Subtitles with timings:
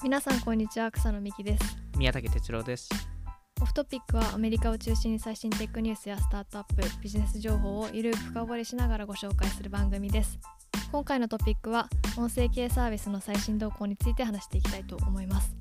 [0.00, 1.76] 皆さんこんにちは草野美希です。
[1.96, 2.88] 宮武哲郎です。
[3.60, 10.38] オフトピックはアメリカを中心に最新テックニュースやスタートアップビジネス情報をゆるく深掘りしながらご紹介する番組です。
[10.92, 15.56] 今回のトピックは音声系サービスの最新動向について話していきたいと思います。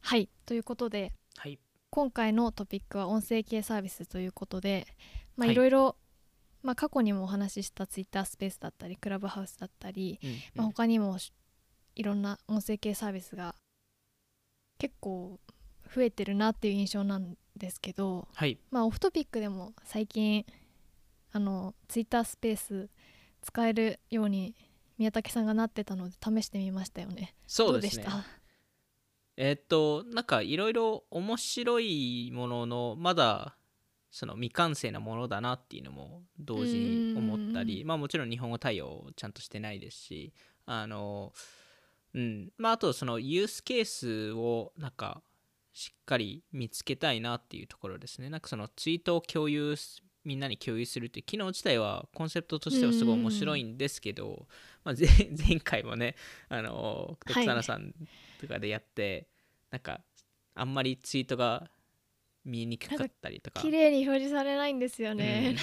[0.00, 0.28] はい。
[0.46, 1.58] ということではい。
[1.90, 4.86] 今回のトピックは音声系サービスということで
[5.36, 5.54] まあはい。
[5.54, 5.96] いろいろ、
[6.66, 11.32] まあ、過去にもお話ししたツイッタースペースだったりクラブハウスだったり、うんまあ、他にもし
[11.94, 13.54] いろんな音声系サービスが
[14.78, 15.38] 結構
[15.94, 18.58] 増えてるなっていう印象なんですけど、はい。
[18.70, 20.44] まあ、オフトピックでも最近
[21.32, 22.90] あのツイッタースペース
[23.42, 24.54] 使えるように
[24.98, 27.34] 宮武さんがなってたので試してみましたよね。
[27.46, 28.04] そうですね。
[28.04, 28.26] どうでした？
[29.36, 33.56] えーっとなんかいろいろ面白いもののまだ
[34.10, 40.32] その未完成なものだなっていうのも同時に思ったりまあもちろん日本語対応ちゃんとしてないですし
[40.64, 41.32] あの
[42.14, 42.50] うん。
[42.58, 45.22] まああとそのユースケースをなんか
[45.72, 48.30] しっかり見つけたいなっていうところですね。
[48.30, 54.48] なんかそのツイートを共有すみんなに共有するっていう機能自体はコンセプトとしてはすごい面白いんですけど、
[54.82, 55.08] まあ、前
[55.48, 56.16] 前回もね
[56.48, 57.44] あのはい。
[57.44, 57.94] 草野さん
[58.40, 59.28] とかでやって、
[59.70, 60.00] なんか
[60.54, 61.70] あんまりツイートが
[62.46, 63.60] 見えにくかったりとか。
[63.60, 65.56] 綺麗に表示されないんですよね。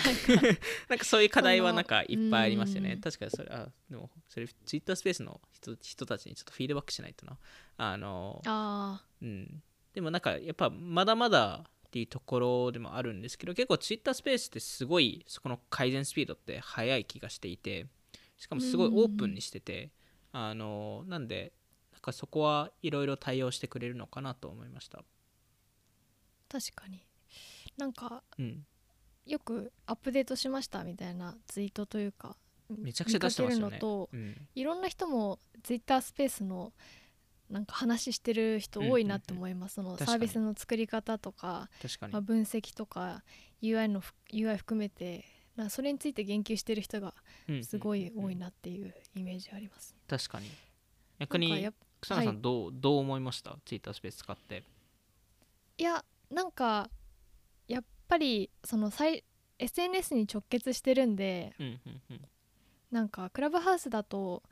[0.89, 1.05] なんか。
[1.05, 2.93] そういう課題はなんかいっぱいありますよね。
[2.93, 3.01] うん。
[3.01, 7.37] 確かにそれあでもそれツイッタースペースの人人たちにちょっとフィードバックしないとな。
[7.77, 17.87] あのあうん、でもなんかやっぱまだまだっていうところでもあるんですけど結構ツイッタースペースってすごいそこの改善スピードって速い気がしていて
[18.37, 19.91] しかもすごいオープンにしてて、
[20.33, 21.53] あのなんで
[21.93, 25.01] なんかそこはいろいろ対応してくれるのかなと思いました、ー
[26.53, 27.03] 確かに。
[27.77, 28.63] なんかうん、
[29.25, 32.37] よくアップデートしましたみたいなツイートというか
[32.69, 33.79] めちゃくちゃ出してますよね。
[33.81, 36.71] うん、いろんな人もツイッタースペースの
[37.49, 41.69] なんか話してる人多いなって思います、その確かにサービスの作り方とか、
[42.11, 43.23] まあ、分析とか
[43.61, 45.25] UI のふ UI 含めて
[45.55, 47.13] なそれについて言及してる人が
[47.49, 49.95] うんすごい多いうんなっていうイメージあります。
[50.07, 50.49] 確かに。
[51.19, 52.37] 逆になんかやっ草野さはい。
[52.37, 53.57] んどう,、どう思いました？
[53.65, 54.63] ツイッタースペース使って。
[55.77, 56.89] いやなんか
[57.67, 58.91] やっぱりその
[59.59, 62.21] SNS に直結してるんでうんうんうん。
[62.91, 64.43] なんかクラブハウスだと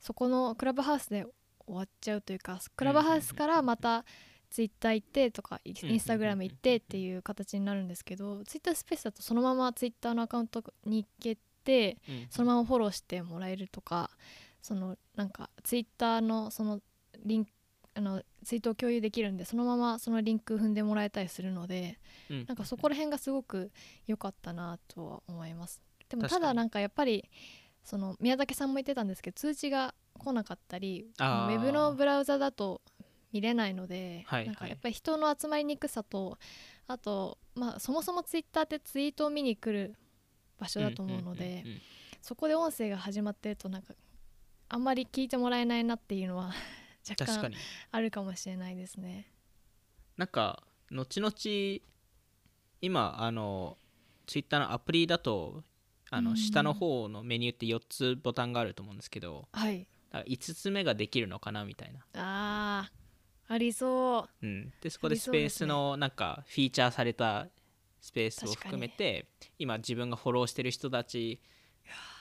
[0.00, 1.24] そこのクラブハウスで
[1.66, 4.04] 終わっちゃうというかクラブハウスからまた
[4.50, 12.26] ツイッター行ってとかイうんンスタグラム行ってっていう形になるんですけどツイッタースペースだとそのままツイッターのアカウントに行けてうん。
[12.30, 14.10] そのままフォローしてもらえるとか
[14.62, 16.80] そのなんかツイッターのその
[17.24, 17.50] リンク
[17.96, 21.98] あのツイートを共有できるんでそのままそのリンク踏んでもらえたりするので
[22.30, 22.44] うん。
[22.46, 23.70] なんかそこら辺がすごく
[24.06, 25.82] 良かったなとは思います。
[26.08, 27.28] でもただなんかやっぱり
[27.82, 32.82] その宮武さんも言ってたんですけど通知が来なかったりウェブのブラウザだと
[33.32, 34.46] 見れないので、はいはい。
[34.46, 36.38] なんかやっぱり人の集まりにくさと
[36.86, 39.94] あとまあそもそもツイッターってツイートを見に来る
[40.58, 41.64] 場所だと思うので、
[42.20, 43.94] そこで音声が始まってるとなんか
[44.68, 46.52] あんまり聞いてもらえないなっていうのは
[47.08, 47.52] 若干
[47.90, 49.30] あるかもしれないですね。
[50.16, 51.82] なんか後々
[52.80, 53.76] 今あの
[54.26, 55.62] ツイッターのアプリだと
[56.10, 59.86] あうんの下の方のメニューって4つボタンがあると思うんですけどはい。
[60.10, 64.46] だから5つ目ができるのかなみたいな、あーありそう。
[64.46, 67.48] うん、でそこでスペースのなんかフィーチャーされた
[68.00, 69.26] スペースを含めて
[69.58, 71.40] 今自分がフォローしてる人たち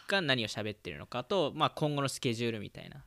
[0.08, 3.04] が何を喋ってるのかと、まあ、今後のスケジュールみたいな、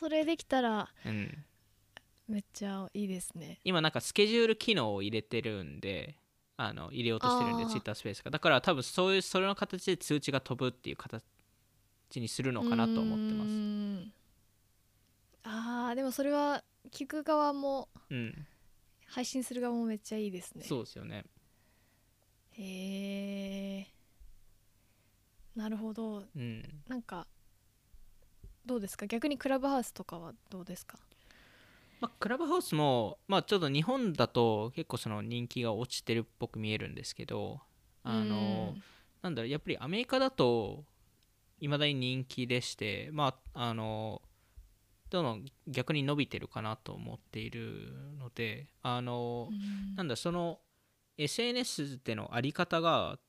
[0.00, 1.44] それできたらうん、
[2.26, 3.60] めっちゃいいですね。
[3.64, 6.16] 今なんかスケジュール機能を入れてるんで
[6.56, 8.30] あの入れようとしてるんでツイッタースペースが。
[8.30, 11.22] だから多分そういうそれの形で通知が飛ぶっていう形
[12.14, 13.50] にするのかなと思ってます。
[14.06, 14.12] す
[15.42, 18.46] あーでもそれは聞く側もうん。
[19.06, 20.64] 配信する側もめっちゃいいですね。
[20.64, 21.26] そうですよね。
[22.52, 23.86] へえ
[25.54, 26.24] なるほど。
[26.34, 26.62] うん。
[26.88, 27.26] なんか
[28.66, 29.06] どうですか？
[29.06, 30.98] 逆にクラブハウスとかはどうですか？
[32.00, 37.60] まあクラブハウスもまあちょっと日本だと結構その人気が落ちてるっぽく見えるんですけど
[38.02, 38.82] あのうん。
[39.22, 40.84] なんだろうやっぱりアメリカだと
[41.60, 44.22] いまだに人気でしてまああの
[45.10, 49.96] どんどん逆に伸びてるかなと思っているのであの、うん。
[49.96, 50.60] なんだその
[51.18, 53.20] SNS でのあり方がち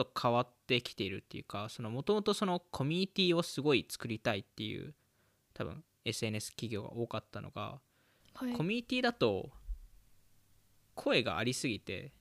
[0.00, 4.94] ょっと変わってきているっていうかもともとそのコミュニティをすごい作りたいっていう
[5.54, 7.78] 多分 SNS 企業が多かったのが、
[8.34, 8.52] はい。
[8.52, 9.50] コミュニティだと
[10.94, 12.12] 声がありすぎて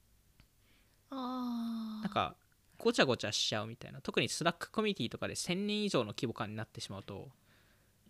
[1.09, 2.35] なんか
[2.77, 4.01] ごちゃごちゃしちゃうみたいな。
[4.01, 7.29] 特にスラックコミュニティとかで1000人以上の規模感になってしまうと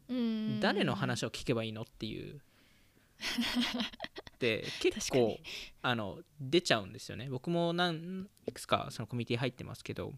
[0.09, 0.59] うん。
[0.59, 2.41] 誰の話を聞けばいいのっていう
[4.39, 5.37] で結確かに。
[5.37, 5.39] 構
[5.81, 7.29] あの出ちゃうんですよね。
[7.29, 10.13] 僕も何いくつかそのコミュニティ入ってますけど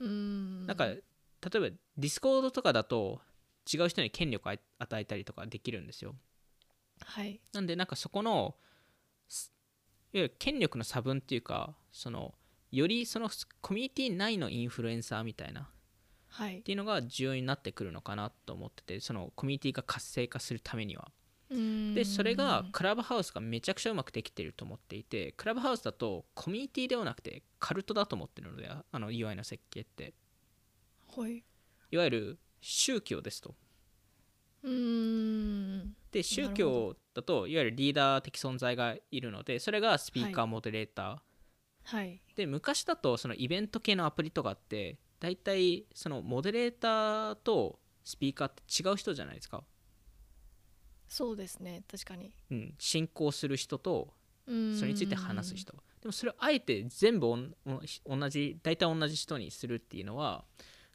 [0.00, 0.66] うん。
[0.66, 1.00] なんか例え
[1.40, 3.20] ばディスコードとかだと
[3.72, 6.14] 違う人に権力を与えたりとかできるんですよ。
[7.04, 7.40] はい。
[7.52, 8.56] なんでなんかそこの
[9.28, 9.52] す
[10.12, 12.34] いわゆる権力の差分っていうかその
[12.70, 13.30] よりその
[13.60, 15.66] コミュニティ内のインフルエンサーみたいなっ
[16.30, 16.60] はい。
[16.62, 21.04] ていうのが重要になってくるのかなと思っててそのコミュニティが活性化するためには。
[21.06, 21.12] うん
[21.50, 30.14] でそれがクラブハウスがめちゃくちゃうまくできてると思っていてクラブハウスだとコミュニティではなくてカルトだと思ってるのでああの UI の設計って。
[31.16, 31.42] はい。
[31.90, 33.54] いわゆる宗教ですと。
[34.62, 35.94] うん。
[36.10, 42.20] で宗教だといわゆるリーダー的存在がいるのでそれがスピーカーモデレーター、はい。
[42.36, 49.64] で昔だとそのイベント系のアプリとかって大体そのモデレーターとスピーカーって違う人じゃないですか、
[51.08, 52.32] そうですね確かに。
[52.50, 54.14] うん、進行する人と
[54.46, 54.76] うん。
[54.76, 55.72] それについて話す人。
[56.00, 57.26] でもそれをあえて全部
[58.06, 60.44] 同じ大体同じ人にするっていうのは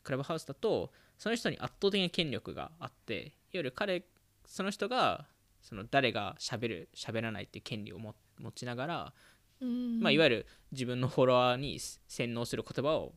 [0.04, 4.04] クラブハウスだとその人に圧倒的な権力があっていわゆる彼
[4.45, 5.25] その人が
[5.62, 9.13] その誰が喋る喋らないっていう権利をも持ちながら、
[9.62, 10.00] うん。
[10.00, 13.13] まあ、いわゆる自分のフォロワーに洗脳する言葉を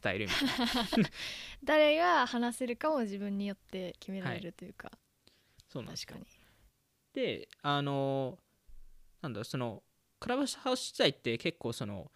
[0.00, 1.10] 伝えるみたいな。
[1.64, 4.92] 誰が話せるかも自分によって決められるというか、
[5.72, 6.08] そうなんですよ。
[6.08, 6.40] 確かに。
[7.12, 8.38] であの
[9.22, 9.82] なんだろうその
[10.18, 12.10] クラブハウス自体って結構その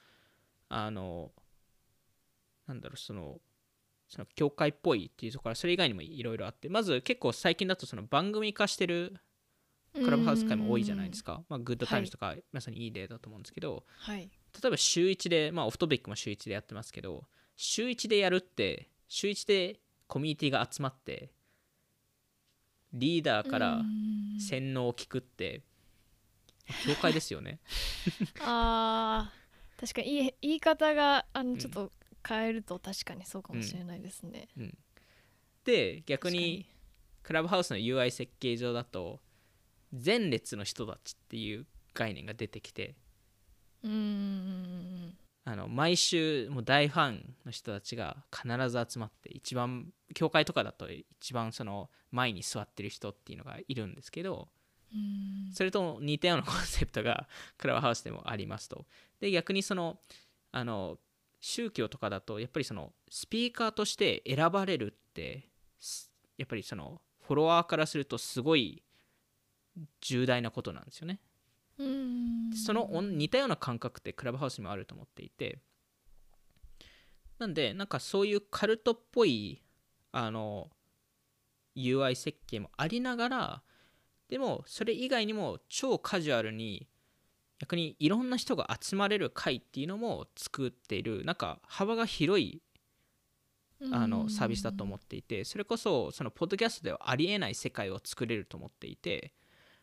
[0.68, 1.32] あの
[2.66, 3.40] なんだろうその
[4.08, 9.16] その教会っぽいっていうところはそれ以外にもいろいろあってまず結構最近だとその番組化してる
[9.94, 14.18] クラブハウス会も多いじゃないですか、まあ、グッドタイムズとかまさにいい例だと思うんですけど、はい。
[14.20, 17.24] 例えば週1で、まあ、オフトピックも週1でやってますけど
[17.56, 21.32] 週1でやるって週1でコミュニティが集まって
[22.94, 25.62] リーダーからうん洗脳を聞くって
[26.86, 27.60] 教会ですよね。
[28.40, 31.92] あー確かに言い言い方があんのちょっと
[32.26, 34.48] 変えると確かにそうかもしれないですね、
[35.64, 36.66] で逆確かに
[37.22, 39.20] クラブハウスの UI 設計上だと
[39.92, 42.94] 前列の人たちっていう概念が出てきて
[43.82, 54.48] うーんあの毎週もう大ファンの人たちが必ず集まって一番教会とかだと一番その前に座ってる人っていうのがいるんですけど
[54.92, 55.52] うん。
[55.52, 58.86] それと似たようなコンセプトがクラブハウスでもありますと。
[59.20, 59.98] で逆にその
[60.52, 60.98] あの
[61.40, 68.82] 宗教とかだとやっぱりそのスピーカーとして選ばれるってすやっぱりそのフォロワーからするとすごい
[70.00, 71.20] 重大なことなんですよね。
[71.28, 71.33] うん
[71.76, 75.58] その似たような感覚ってクラブハウスにもあると思っていて。
[77.38, 79.60] なんでなんかそういうカルトっぽい
[80.12, 80.70] あの
[81.76, 83.62] UI 設計もありながら
[84.28, 86.88] でもそれ以外にも超カジュアルに
[87.58, 92.62] 逆にいろんな人が集まれる会っていうのも作っているなんか幅が広い
[93.92, 99.34] あのサービスだと思っていてそれこそそのポッドキャストではありえない世界を作れると思っていて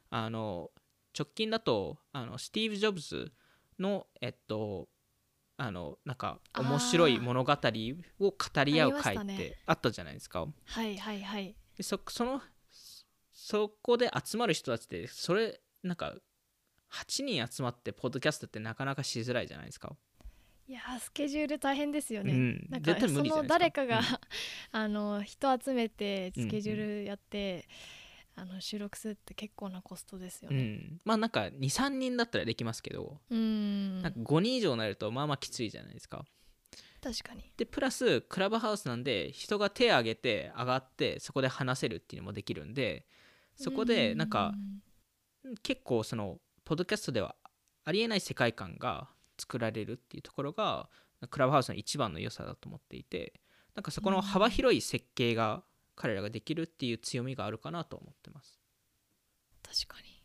[0.09, 0.71] あの
[1.17, 3.31] 直近だとあのスティーブ・ジョブズ
[3.79, 4.87] のえっと
[5.57, 10.47] あのなんか面白い物語を語り合う会ってあったじゃないですか。
[10.65, 11.55] はいはいはい。
[11.77, 12.41] でそその
[13.31, 16.15] そこで集まる人たちでそれなんか
[16.91, 19.95] 8人集まってポッドキャストってなかなかしづらいじゃないですか。
[20.67, 22.67] いやースケジュール大変ですよね、うん。
[22.69, 22.95] なんか。
[23.07, 24.03] その誰かが、うん。
[24.71, 27.67] あの人集めてスケジュールやって、
[28.41, 34.01] あの収録するって結構なコストですようねん、まあなんか23人だったらできますけど、うん。
[34.01, 36.25] なんか5人以上になるとまあまあきついじゃないですか。
[37.03, 37.43] 確かに。
[37.55, 43.05] でプラスクラブハウスなんで人が手を挙げて上がってそこで話せるっていうのもできるんで
[43.55, 44.55] そこでなんか
[45.61, 47.35] 結構そのポッドキャストでは
[47.85, 50.89] ありえない世界観が作られるっていうところが
[51.29, 53.33] クラブハウスの一番の良さだと思っていて
[53.75, 55.63] なんかそこの幅広い設計が
[55.95, 58.59] 彼らができるっていう強みがあるかなと思ってます。
[59.61, 60.23] 確かに。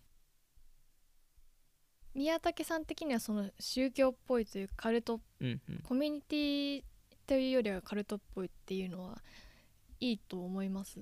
[2.14, 6.82] 宮武さん的にはその宗教っぽいというかカルトうんうん、コミュニティ
[7.26, 9.18] というよりはカルトっぽいっていうのは
[10.00, 10.99] いいと思います？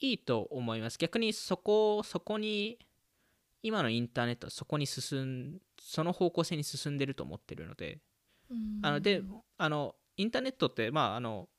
[0.00, 0.96] いいと思います。
[0.98, 2.78] 逆にそこそこに
[3.62, 7.98] 今のインターネットはそこに進んその方向性に進んでると思ってるので。
[8.50, 8.80] うん。
[8.82, 9.22] あので
[9.58, 11.50] あのインターネットってまああの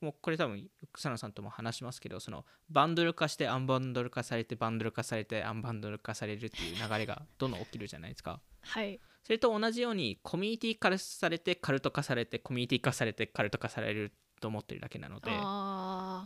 [0.00, 8.40] もうこれ多分草野さんとも話しますけどそのバンドル化してアンバンドル化されてバンドル化されてアンバンドル化されるっていう流れがどんどん起きるじゃないですか。
[8.60, 9.00] はい。
[9.24, 15.30] それと同じようにコミュニティ化されてカルト化されてコミュニティ化されてカルト化されると思ってるだけなので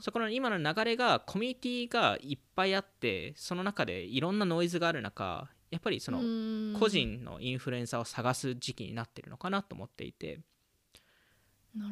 [0.02, 6.18] そこの今の流れがコミュニティがいっぱいあってその中でいろんなノイズがある中やっぱりその
[6.78, 10.40] 個人のインフルエンサーを探す時期になってるのかなと思っていて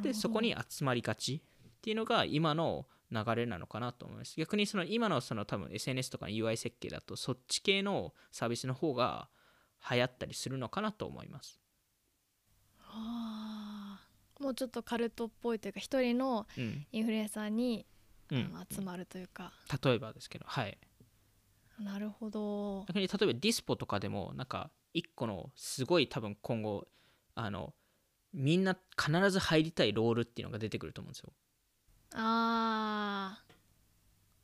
[0.02, 1.42] でそこに集まりがち
[1.78, 4.34] っていうのが今の流れなのかなと思います。
[4.36, 9.28] 逆にその今のその多分 SNS とか UI 設計だとそっち系のサービスの方が
[9.90, 11.60] 流行ったりするのかなと思います。
[12.90, 17.86] あーもうちょっとカルトっぽいというか一人のうん、インフルエンサーに、
[18.30, 18.52] うん。
[18.54, 20.78] あの集まるというか、例えばですけどはい。
[21.78, 22.84] なるほど。
[22.88, 26.86] 逆に例えばディスポとかでもなんか一個のすごい多分今後
[27.34, 27.72] あの
[28.32, 31.32] みんな必ず入りたいロールっていうのが出てくると思うんですよ、
[32.14, 33.48] あー。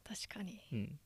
[0.04, 0.61] 確かに。
[0.73, 0.99] うん、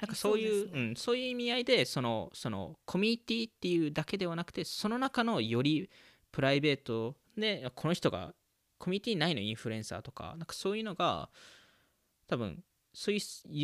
[0.00, 0.72] なんかそういうね。
[0.74, 5.88] うん、そういう意味合いでそのそのコミュニティっていうだけではなくてその中のより
[6.32, 8.34] プライベートでこの人が
[8.78, 11.30] コミュニティ内のインフルエンサーとかなんかそういうのが
[12.26, 13.20] 多分そういう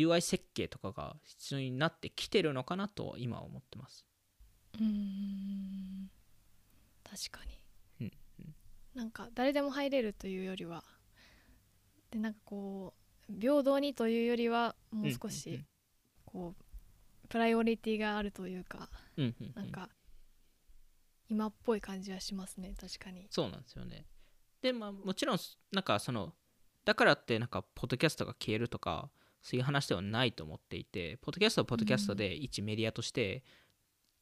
[0.07, 4.05] UI 設計とかが必要になってきてるのかなと今は思ってます。
[4.75, 6.09] うーん。
[7.03, 7.62] 確かに、うん
[8.95, 10.83] なんか誰でも入れるというよりは
[12.11, 12.93] でなんかこ
[13.29, 15.63] う平等にというよりはもう少うんし
[16.25, 19.47] こうプライオリティがあるというかうんうんうん。
[19.47, 19.89] うんなんか
[21.29, 23.25] 今っぽい感じはしますね確かに。
[23.31, 24.05] そうなんですよね。
[24.61, 25.39] でまあもちろん
[25.71, 26.33] なんかその
[26.85, 29.09] だからってなんかポッドキャストが消えるとか
[29.41, 33.43] そういう話ではないと思っていてポッドキャストはポッドキャストで一メディアとして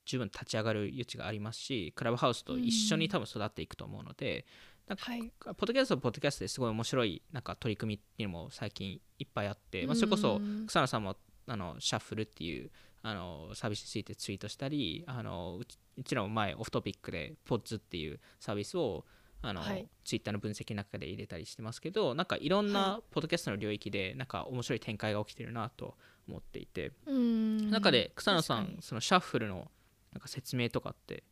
[0.05, 4.46] 十分立ち上がる余地がありますしクラブハウスと一緒に多分育っていくと思うので、
[4.88, 5.31] なんかはい。
[5.43, 10.65] ポッドキャストはポッドキャストですごい面白いなんか取り組みっていうのも最近いっぱいあって、まあ、それこそうん。
[10.67, 11.15] 草野さんも
[11.48, 12.70] あのシャッフルっていう
[13.03, 15.60] あのサービスについてツイートしたりあの
[15.98, 19.05] うちらも前オフトピックでポッズっていうサービスを
[19.41, 19.88] あの、はい。
[20.03, 25.96] ツイッターの分析の中で入れたりしてますけどなんかいろんはなポッドキャストの領域でなんか面白い展開が起きてるなと
[26.27, 29.72] 思っていて、中で草野さんそのシャッフルの
[30.13, 31.24] なんか説明とかって。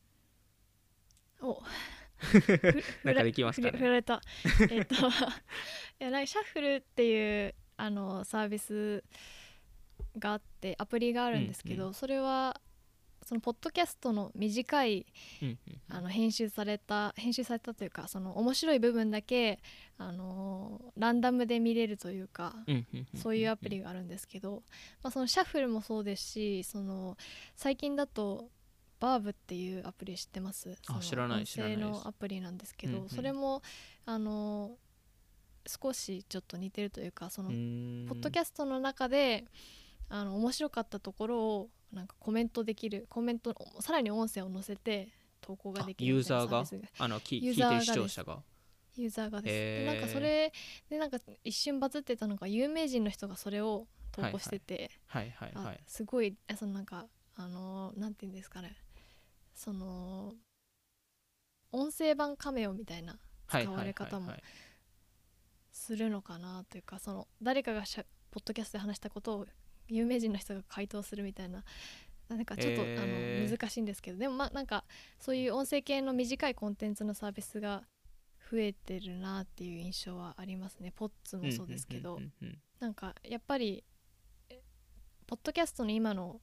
[1.41, 1.61] お。
[3.05, 3.77] なんかできますかね？
[3.77, 4.21] 振られた。
[4.69, 5.09] えっと い
[5.99, 9.03] やなんかシャッフルっていうあのサービス
[10.17, 12.59] があってアプリがあるんですけど、うんそれは
[13.21, 15.05] そのポッドキャストの短い
[15.41, 15.59] うんうん
[15.89, 19.59] あの編集された編集されたというかその面白い部分だけ
[19.97, 23.19] あのランダムで見れるというか、うんうんうん。
[23.19, 24.63] そういうアプリがあるんですけど、
[25.03, 27.17] まあ、そのシャッフルもそうですしその
[27.55, 28.49] 最近だと
[28.99, 30.75] バーブっていうアプリ知ってます？
[30.83, 33.09] その知らない音知らないのアプリなんですけど、うんうん。
[33.09, 33.61] それも
[34.05, 34.71] あの
[35.65, 39.45] 少しちょっと似てるというかその、ポッドキャストの中で
[40.09, 45.09] あの面白かったところをなんかコメントできるコメントさらに音声を載せて
[45.41, 46.63] 投稿ができるユーザーが？
[46.99, 47.93] あのき聞ユーいてる視ザーがです。
[47.93, 48.39] 聴者が？
[48.95, 49.91] ユーザーがです、へー。
[49.91, 50.51] でなんかそれ
[50.89, 54.91] でなんか一瞬バズってたのが有名人の人がそれを投稿してて、
[55.85, 58.75] すごいあそのなんかあのーなんていうんですかね
[59.59, 60.35] その
[61.73, 64.31] 音声版カメオみたいなはい使われ方も
[65.73, 69.45] するのかなというかその誰かがしゃポッドキャストで話したことを
[69.89, 71.65] 有名人の人が回答するみたいな
[72.29, 73.41] なんかちょっと、へー。
[73.41, 74.85] あの難しいんですけどでもまあなんか
[75.19, 77.83] そういう音声系の短いコンテンツのサービスが
[78.49, 80.93] 増えてるなっていう印象はありますね。
[80.95, 82.19] ポッツもそうですけど、
[82.79, 83.83] なんかやっぱり
[84.49, 84.61] え
[85.27, 86.39] ポッドキャストの今の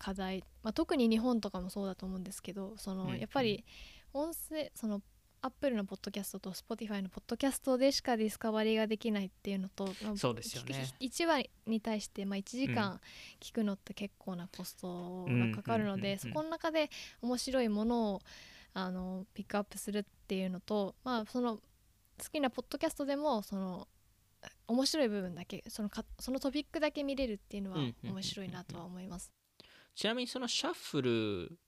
[0.00, 3.64] 課題、まあ、特に日本とかもそうだと思うんですけどその、うんやっぱり
[4.12, 5.02] 音声その
[5.42, 10.86] アップルのポッドキャストと Spotify のポッドキャストでしかディスカバリーができないっていうのと、まあそうですよね。
[11.00, 12.74] 1話に対して、まあ、1時うん。
[12.74, 13.00] 間
[13.40, 16.90] 聞くのって結構なコストがかかるので、そこの中で
[17.22, 18.20] 面白いものを
[18.74, 21.62] あのピックアップするっていうのと、まあ、その好
[22.30, 23.88] きなポッドキャストでもその
[24.66, 29.32] 面白い部分だけそのかそのトピックだけ見れるっていうのは面白いなとは思います。
[30.00, 31.58] ちなみにそのシャッフル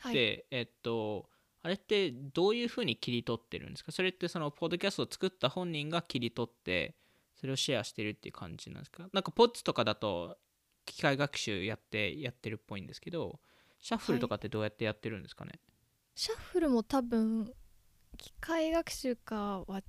[0.00, 1.30] はい、で、えっと
[1.62, 3.92] あれってどういうふうに切り取ってるんですか？
[3.92, 6.96] それってそのポッドキャストを作った本人が切り取って
[7.40, 9.08] それをシェアしてるっていう感じなんですか？
[9.12, 10.36] なんかポッツとかだと
[10.84, 13.38] 機械学習やってやってるっぽいんですけど
[13.80, 15.52] シャッフルとかってどうやってやってるんですかね、
[16.16, 17.52] シャッフルも多分
[18.18, 19.80] 機械学習かは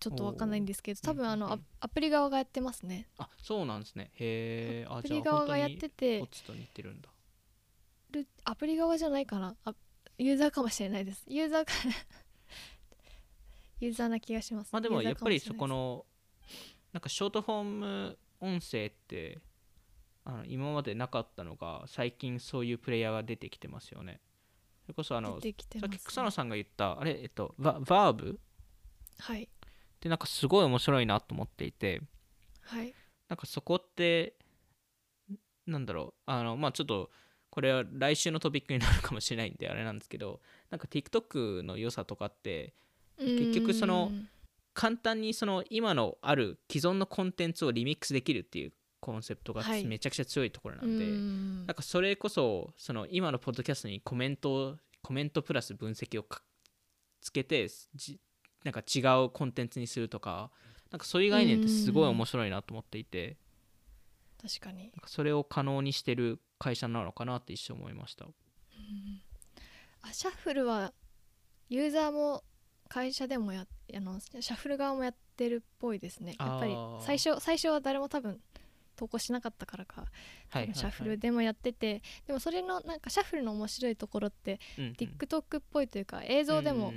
[0.00, 1.66] ちょっとわかんないんですけど多分あの、うんうんうん。
[1.80, 3.06] アアプリ側がやってますね。
[3.18, 4.10] あそうなんですね。
[4.14, 7.08] へえアプリ側がやっててポッツと似てるんだ
[8.10, 9.56] るアプリ側じゃないかな。
[9.64, 9.74] あ
[10.18, 11.24] ユーザーかもしれないです。
[11.28, 11.72] ユーザーか
[13.80, 14.72] ユーザーな気がします。
[14.72, 16.04] まあでもやっぱりそこの
[16.92, 19.38] なんかショートフォーム音声って
[20.24, 24.20] あの今までなかったのが最近そういうプレイヤーが出てきてますよね。
[24.82, 28.40] それこそあの出てきてさっき草野さんが言ったあれえっとババーブ
[29.18, 29.44] はい。
[29.44, 29.48] っ
[30.00, 32.00] てなんかすごい面白いなと思っていて
[32.62, 32.94] はい。
[33.28, 34.34] なんかそこって
[35.66, 36.20] なんだろう。
[36.26, 37.10] あのまあちょっと
[37.50, 40.40] これは来週のトピックになるかもしれないんであれなんですけど
[40.70, 42.74] なんか TikTok の良さとかって
[43.18, 44.28] 結局そのうん。
[44.74, 49.84] 簡単にその今のある既存のコンテンツをリミックスできるっていうコンセプトがはい。
[49.84, 51.66] めちゃくちゃ強いところなんで、うん。
[51.66, 56.42] なんかそれこそその今のポッドキャストにコメントをコメントプラス分析をか
[57.20, 58.20] つけてじ
[58.62, 60.52] なんか違うコンテンツにするとか
[60.92, 63.36] なんかそういう概念ってすごい面白いなと思っていて
[64.40, 64.92] 確かに。
[65.06, 68.26] それを可能にしてる会社なのかなって一瞬思いました。
[70.02, 70.92] あシャッフルは
[71.68, 72.44] ユーザーも
[72.88, 76.36] 会社でもやあのシャッフル側もやってるっぽいですね。
[76.38, 78.40] やっぱり最初最初は誰も多分
[78.96, 80.06] 投稿しなかったからか、
[80.52, 84.92] シャッフルでもやっててでもそれのなんかシャッフルの面白いところって、うんうん。
[84.92, 86.92] TikTok っぽいというか映像でも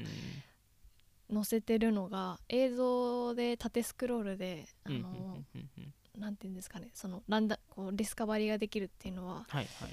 [1.32, 9.90] 載せてるのが映像で縦スクロールであの、うんうんうんうんうんなんていうんですかねそのランダこうディスカバリーができるっていうのははいはい。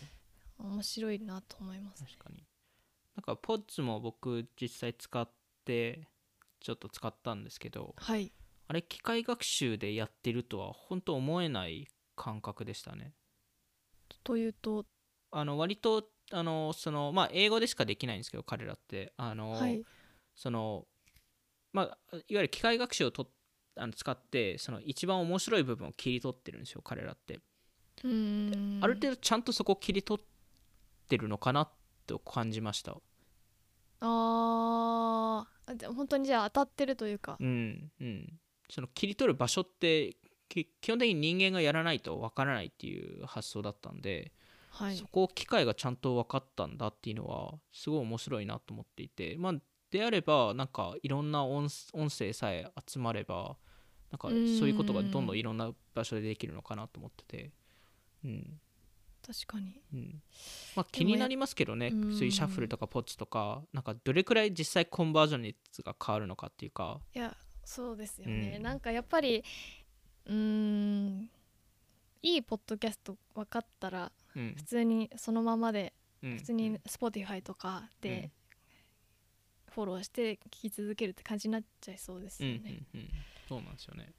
[0.59, 2.45] 面白いなと思います、ね、確かに。
[3.17, 5.29] なんかポッズも僕実際使っ
[5.65, 6.09] て
[6.61, 8.33] ちょっと使ったんですけどはい。
[8.67, 13.15] あれ機械学習でやってるとは本当思えない感覚でしたね。
[14.25, 14.85] というと
[15.31, 19.13] あの割とあのそのまあ英語でしかできないんですけど彼らって。
[19.17, 19.83] あの、はい。
[20.35, 20.87] その
[21.73, 23.31] まあいわゆる機械学習をと
[23.79, 27.41] あの使ってその一番面白い部分を切り取ってるんですよ彼らって、
[28.03, 30.25] ある程度ちゃんとそこを切り取っ
[31.09, 31.69] てるのかな
[32.07, 32.97] と感じました。
[34.01, 35.77] あー。
[35.77, 37.37] で本当にじゃあ当たってるというか。
[37.41, 38.33] うんうん。
[38.71, 40.17] その切り取る場所って
[40.49, 44.33] き基本的に人間がやらないとわからないっていう発想だったんで、
[44.71, 44.97] はい。
[44.97, 49.37] そこを機械がちゃんと分かったんだっていうのはすごい面白いなと思っていて。
[49.39, 49.55] まあ
[49.91, 53.57] であればなんかいろんな音音声さえ集まれば
[54.11, 57.51] なんかそういうことがどんどんいろんな場所でできるのかなと思ってて。
[58.25, 58.61] うん。
[59.27, 59.81] 確かに。
[59.93, 60.23] うん。
[60.75, 61.91] まあ気になりますけどね。
[61.91, 67.01] そういうシャッフルとかポッツとかなんかどれくらい実際コンバージョン率が変わるのかっていうか。
[67.15, 68.63] いやそうですよね、うん。
[68.63, 69.45] なんかやっぱり
[70.27, 71.31] うーん。
[72.23, 74.55] いいポッドキャスト分かったらうん。
[74.57, 75.93] 普通にそのままで
[76.23, 76.37] うん。
[76.37, 78.31] 普通に Spotify とかで
[79.71, 83.09] フォローして聞き続けるって感じになっちゃいそうですうんうんよねうん
[83.49, 84.13] そうなんですよね。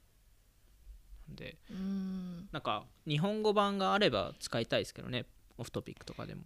[1.28, 2.48] なんでうーん。
[2.50, 5.26] なんか日本語版があれば使いたいですけどね
[5.58, 6.42] オフトピックとかでも。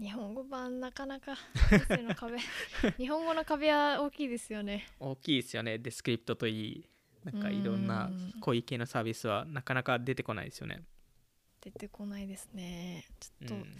[0.00, 1.36] 日本語版なかなか
[2.96, 4.86] 日本語の壁は大きいですよね。
[4.98, 5.78] 大きいですよね。
[5.78, 6.88] デスクリプトといい
[7.24, 8.32] なんかいろんなうん。
[8.40, 10.82] こういう系のサービスはなかなか出てこないですよね。
[11.60, 13.04] 出てこないですね。
[13.20, 13.76] ちょっとうん。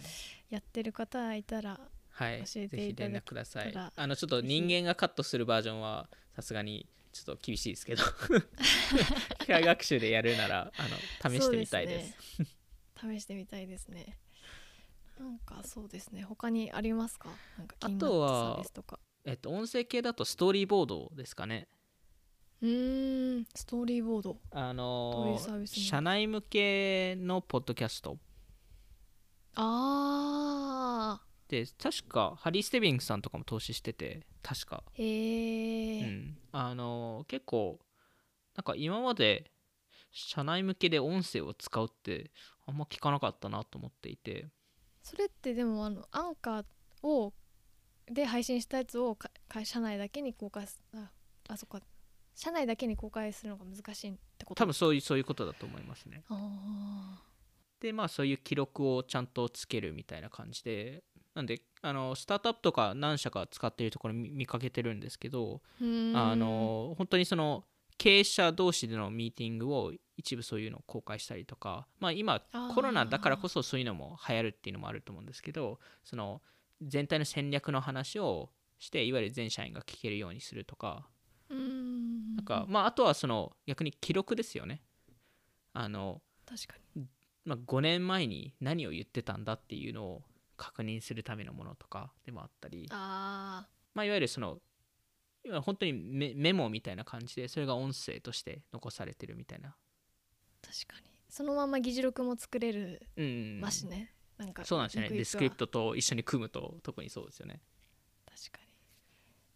[0.49, 1.79] やってる方いたら
[2.11, 2.43] はい。
[2.45, 3.73] 教えてぜひ連絡ください。
[3.75, 8.03] あのちょっと人間がカットするバージョンはさすがにちょっと厳しいですけど。
[9.39, 12.41] 機械学習でやるならあの試してみたいです。
[12.41, 12.47] ね。
[13.15, 14.17] 試してみたいですね。
[15.19, 16.23] なんかそうですね。
[16.23, 17.29] 他にありますか？
[17.57, 18.99] なんか気になったあとはサービスとか。
[19.25, 21.67] えっと音声系だとストーリーボードですかね。
[22.61, 24.37] うーんストーリーボード。
[24.51, 28.17] あの社内向けのポッドキャスト。
[29.55, 29.61] あ
[31.53, 37.79] で確かハリー・ステビングさんとかも投資してて確か、ーへえ、うん、あの結構
[38.55, 39.51] なんか今まで
[40.11, 42.31] 社内向けで音声を使うって
[42.65, 44.47] あんま聞かなかったなと思っていて。
[45.03, 46.65] それってでもあのアンカー
[47.03, 47.33] を
[48.11, 51.11] で配信したやつをか会社内だけに公開すあ
[51.49, 51.81] あそっか。
[52.35, 54.63] 社内だけに公開するのが難しいってこと？
[54.63, 56.23] 多分そういうそういうことだと思いますね。
[56.29, 57.21] あ
[57.79, 61.03] でまあそういう記録をちゃんとつけるみたいな感じで
[61.35, 67.63] なんであのスタートアップとか何社か使っているところ見見かけてるんですけどあの本当にその
[67.97, 72.41] 経営者同士でのミーティングを一部そういうのを公開したりとか、まあ、今
[72.73, 76.41] コロナだからこそそういうのも流行るっていうのもあると思うんですけどその
[76.81, 81.07] 全体の戦略の話をしていわゆる全社員が聞けるようにするとか。
[81.49, 84.81] なんか、まあ、あとはその逆に記録ですよね。
[85.73, 87.07] あの、確かに。
[87.45, 90.23] まあ、5年前に何を言ってたんだっていうのを
[90.57, 94.57] 確認するためのものとかでもあったりあまあ、いわゆるその
[95.61, 101.11] 本当にメメモみたいな感じでそれが音声として残されてるみたいな、ー確かに。
[101.29, 105.09] そのまま議事録も作れるうん、ましね、なんかそうなんですよね。
[105.09, 107.61] デスクリプトと一緒に組むと特にそうですよね。
[108.25, 108.63] 確か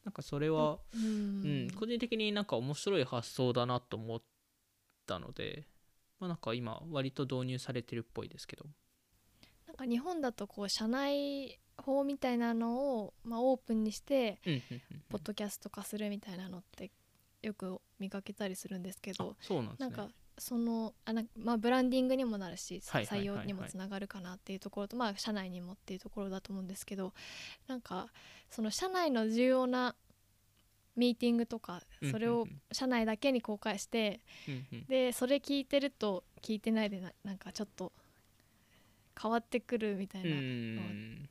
[0.04, 1.72] なんかそれは、にううんん。
[1.72, 4.22] 個人的になんか面白い発想だなと思っ
[5.06, 5.68] たので
[6.20, 8.66] まあ、なんか今割と導入されてるっぽいですけど
[9.78, 14.40] か日本だとこう社内法みたいなのを、まあ、オープンにして
[15.10, 16.92] ポッドキャスト化するみたいなのって
[17.42, 19.90] よく見かけたりするんですけあどそうなんですね。
[19.90, 20.10] なんか
[20.40, 27.14] そのあなまあブランディングにもなるし採用にもつながるかなっていうところとまあ社内にもっていうところだと思うんですけど
[27.68, 28.08] なんか
[28.52, 29.96] その社内の重要な
[30.96, 34.22] ミーティングとかそれを社内だけに公開して
[34.88, 37.92] でそれ聞いてると聞いてないでななんかちょっと
[39.20, 41.30] 変わってくるみたいな、うん。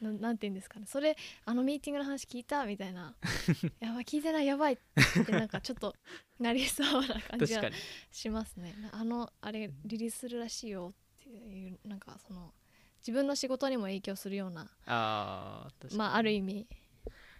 [0.00, 0.86] ななんて言うんですかね。
[0.86, 3.14] それあのミーティングの話聞いたみたいな。
[3.80, 4.74] やばい聞いてないやばい。
[4.74, 4.78] っ
[5.26, 5.94] てなんかちょっと
[6.38, 7.74] なりそうな感じは確かに。
[8.10, 8.74] しますね。
[8.80, 12.52] なあのあれリリースするらしいよっていうなんかその
[12.98, 16.66] 自分の仕事にも影響するようなあまあある意味。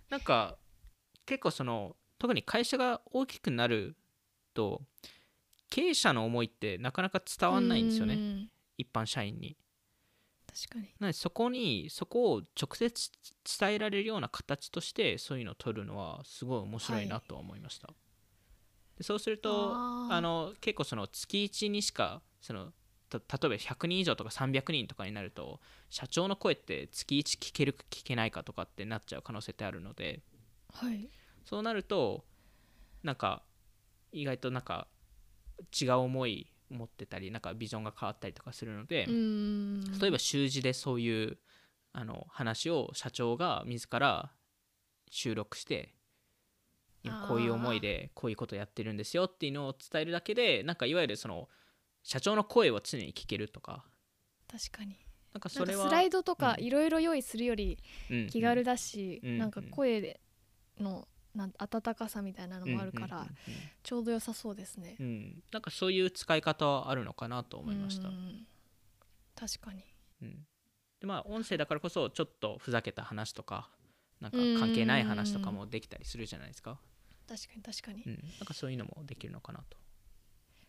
[0.09, 0.59] なんか
[1.27, 3.97] 結構その特に会社が大きくなる
[4.55, 4.83] と
[5.71, 8.15] 経営者の思いってなかなか伝わんないんですよね。
[8.15, 8.52] うん
[8.83, 9.57] 一般社員に。
[10.47, 10.85] 確かに。
[10.99, 13.11] なのでそこにそこを直接
[13.59, 17.89] 伝えられるような形としてそういうのを取るのはすごい面白いなとは思いました、
[18.99, 22.73] でそうするとあの結構その月1にしかその
[23.09, 30.23] た例えば100人以上とか300人とかになると社長の声って月1聞けるか聞けないかとかってなっちゃう可能性ってあるので。
[30.69, 31.09] はい。
[31.45, 32.25] そうなると
[33.03, 33.43] なんか
[34.13, 34.87] 意外となんか
[35.81, 39.99] 違う思い持ってたりなんかビジョンが変わったりとかするので、うん。
[40.01, 41.39] 例えば習字でそういう
[41.93, 44.33] あの話を社長が自ら
[45.11, 45.95] 収録して
[47.05, 51.49] 今こういう思いでこういうことやってるんですよっていうのを伝えるだけでなんかいわゆるその
[52.03, 53.85] 社長の声を常に聞けるとか。
[54.51, 54.97] 確かに。
[55.33, 56.65] なんかそれはスライドとかうん。
[56.65, 57.79] いろいろ用意するより
[58.11, 59.39] うん気軽だし、うん。
[59.39, 60.21] なんか声で
[60.79, 63.71] のなん温かさみたいなのもあるから、うんうんうん。
[63.83, 64.97] ちょうど良さそうですね。
[64.99, 65.07] うん。
[65.07, 68.47] うんなんかそういう使い方はあるのかなと思いました、うん。
[69.35, 69.83] 確かに。
[70.23, 70.47] うん。
[71.01, 73.71] でまあ音声だからこそちょっとふざけた話とか
[74.21, 76.79] なんか関係ない話とかもできたりするじゃないですか、
[77.27, 78.03] 確かに確かに。
[78.07, 79.77] うん、なんかそういうのもできるのかなと。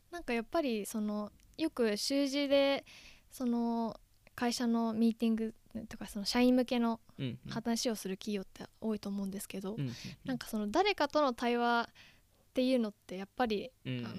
[0.10, 2.84] なんかやっぱりそのよく習字で
[3.30, 4.00] その
[4.36, 5.54] 会社のミーティング
[5.90, 7.52] とかその社員向けのうんうん。
[7.52, 9.94] 話をする企業って多いと思うんですけど、うんうん
[10.26, 14.06] なんかその誰かとの対話っていうのってやっぱりうんうん。
[14.06, 14.16] あの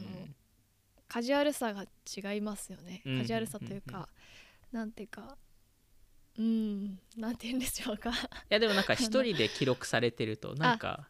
[1.06, 1.84] カジュアルさが
[2.32, 4.08] 違いますよね、うんカジュアルさというか、
[4.72, 5.36] なんていうか
[6.36, 8.10] うんなんて言うんでしょうか。
[8.10, 8.14] い
[8.48, 11.08] やでもなんか一人で記録されてると なんか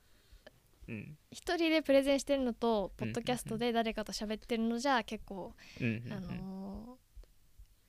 [0.88, 1.17] うん。
[1.31, 3.07] 一人でプレゼンしてるのとうん。
[3.07, 6.12] ポッドキャストで誰かと喋ってるのじゃ結構、うんうんうん。
[6.12, 7.04] あのー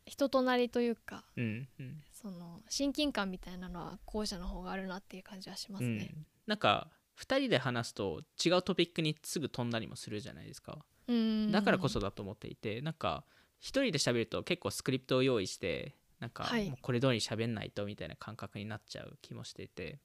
[0.06, 2.04] 人となりというかうんうん。
[2.12, 6.12] その親近感みたいなのは後者の方があるなっていう感じはしますね。
[6.16, 6.26] うん。
[6.48, 6.90] なんか
[7.20, 10.80] 2人で話すと違うトピックにすぐ飛んだりもするじゃないですか。
[11.08, 11.52] うん。
[11.52, 13.26] だからこそだと思っていてなんか
[13.62, 16.70] 1人で喋ると結構スクリプトを用意してなんかはい。
[16.70, 20.00] もうこれ通りに喋んないとみたいな感覚になっちゃう気もしていて。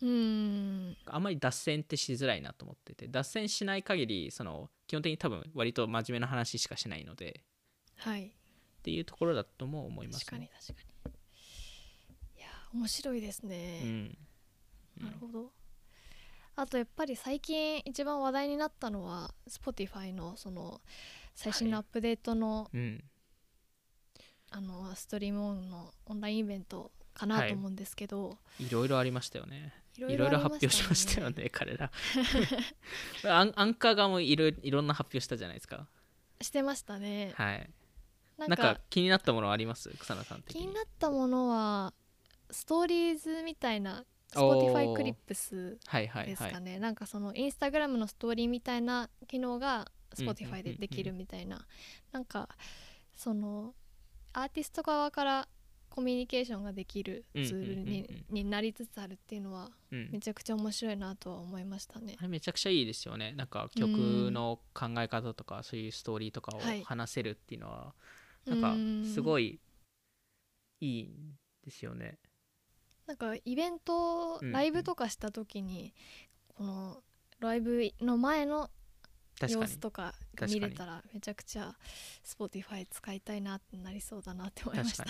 [0.00, 0.96] うん。
[1.06, 7.42] あんまり脱線ってしづらいなと思ってて脱線しない限りその基本的に多分割と真面目な話しかしないので。
[7.96, 8.37] はい
[8.88, 10.50] っていうところだとも思います確かにね。
[10.58, 11.12] 確かに
[12.38, 13.80] いや面白いですね。
[13.82, 14.18] うん
[14.98, 15.52] なるほど。
[16.56, 20.80] あとやっぱり最近一番話題になったのは Spotify のその
[21.34, 23.04] 最新のアップデートの,、うん
[24.50, 29.74] あのストリームオンのオンラインイベントかなと思うんですけど、いろいろありましたよね。
[29.98, 31.92] いいろいろ発表しましたよね、 彼ら。
[33.28, 35.86] アンアンカー側もいろいろいろんな発表したじゃないですか。
[36.40, 37.32] してましたね。
[37.36, 37.70] はい。
[38.38, 39.90] なんか気になったものあります？
[39.98, 40.62] 草野さん的に。
[40.62, 41.92] 気になったものは
[42.50, 46.60] ストーリーズみたいな Spotify クリップスはいはいはいですか。
[46.60, 49.68] ね、なんかそのインスタグラムのストーリーみたいな機能が
[50.16, 51.66] うんうんうん Spotify でできるみたいな、
[52.12, 52.48] なんか
[53.14, 53.74] その
[54.32, 55.48] アーティスト側から
[55.90, 62.22] コミュニケーションができるツールに,、うんうんうんになりつつあるっていうのはうんめちゃくちゃ面白いなとは思いましたねあ。
[62.22, 63.32] れめちゃくちゃいいですよね。
[63.32, 67.94] なんか曲の考え方とか、そういうストーリーとかをはい話せるっていうのは、
[68.48, 68.74] なんか
[69.12, 69.60] すいごい
[70.80, 72.18] いいんですよね。
[73.06, 75.94] なんかイベントうんライブとかした時に、
[76.48, 77.02] この
[77.40, 78.70] ライブの前の
[79.40, 81.74] 様子とかが見れたらめちゃくちゃ
[82.24, 85.04] Spotify 使いたいなってなりそうだなって思いました。
[85.04, 85.08] い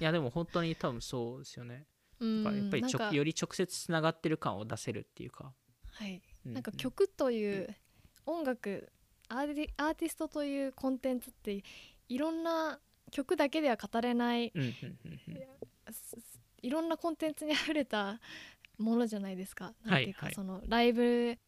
[0.00, 1.86] やでも本当に多分そうですよね。
[2.20, 5.52] うんやっぱりちょより直接つながってる感を出せるっていうか。
[5.92, 7.76] はい、うなんか曲という
[8.24, 8.90] 音楽
[9.28, 11.62] アーティアーティストというコンテンツって
[12.08, 12.78] いろんな
[13.10, 14.52] 曲だけでは語れない
[16.62, 18.20] いろんなコンテンツにあふれた
[18.78, 19.74] ものじゃないですか。
[19.84, 20.34] なんていうか、はい。
[20.34, 21.38] そのライブ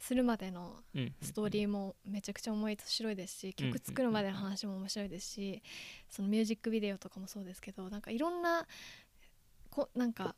[0.00, 0.82] するまでの
[1.20, 5.62] ストーリーもめちゃくちゃ面白いですし曲作るまでの話も面白いですし
[6.08, 8.66] そのミュージックビデオとかもそうですけどなんかいろんな
[9.68, 10.34] こなんか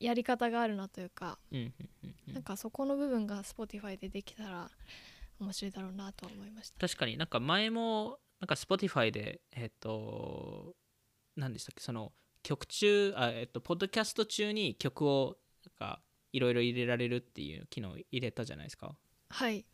[0.00, 1.38] やり方があるなというか
[2.32, 4.70] なんかそこの部分が Spotify でできたら
[5.40, 6.80] 面白いだろうなとは思いました。
[6.80, 10.74] 確かになんか前もなんか Spotify でえっ、と
[11.36, 11.82] 何でしたっけ？
[11.82, 16.00] その曲中あえっ、とポッドキャスト中に曲をなんか
[16.32, 18.94] いろいろ入れられるっていう機能入れたじゃないですか？
[19.30, 19.66] はい、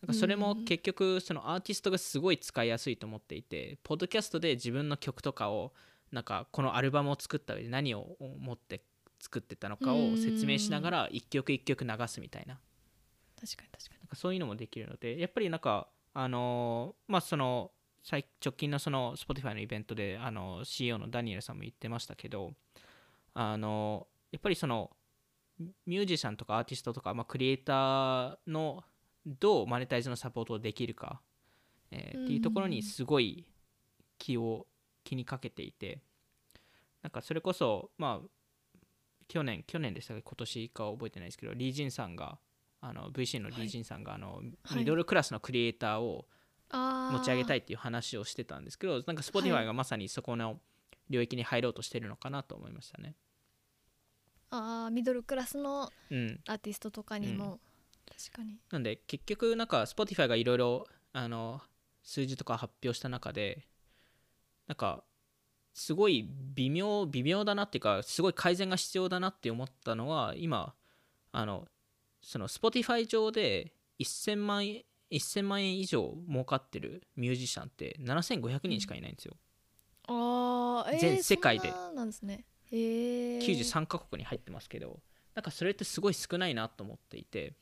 [0.00, 5.72] なんかそれもうん結局そのアーティストがすごい使いやすいと思っていてポッドキャストで自分の曲とかを
[6.10, 8.82] なんかこのアルバムを作った上で何を持って
[9.20, 12.58] 作ってたのかを説明しながら一曲一曲流すみたいな。
[13.38, 17.70] 確かに確かなんかそういうのもできるのでやっぱりなんかあのーまあその
[18.08, 22.52] 最直近のその Spotify のイベントであの CEO のダニエルさんも言ってましたけど
[23.34, 24.90] あのやっぱりその
[25.84, 28.82] ミュージシャンとかアーティストとか、まあ、クリエイターの
[29.26, 31.20] どうマネタイズのサポートをできるか、
[31.90, 33.44] えーっていうところにすごい
[34.16, 34.66] 気を
[35.04, 36.00] 気にかけていて
[37.02, 38.28] なんかそれこそまあ
[39.28, 42.38] 去年去年でしたか今年かは覚えてないですけどリー・ジンさんが
[42.80, 44.78] あの VC のリー・ジンさんが、あのはい。
[44.78, 46.37] ミドルクラスのクリエイターをあ
[46.70, 50.58] 持ち上げたいいっていう話をしてたんですけどなんか Spotify がまさにそこの
[51.08, 53.14] 領域に入ろうとしてるのかなと思いましたね。
[54.50, 57.60] あーミドルクラスのうん、アーティストとかにも、
[58.06, 58.58] 確かに。
[58.70, 61.60] なんで結局なんか Spotify がいろいろあの
[62.02, 63.66] 数字とか発表した中で
[64.66, 65.04] なんか
[65.74, 70.74] すごい微妙微妙だなっていうかすごい改善が必要だなって思ったのは今
[71.32, 71.66] あの
[72.22, 79.36] その Spotify 上で1000万円1000万円以上儲かってるミュージシャンって7500人しかいないんですよ、
[80.06, 81.70] あー、えー、全世界で。
[81.70, 82.44] そんななんですね。
[82.70, 85.00] へえ93カ国に入ってますけど
[85.34, 87.54] なんかそれってすごい少ないなと思っていて、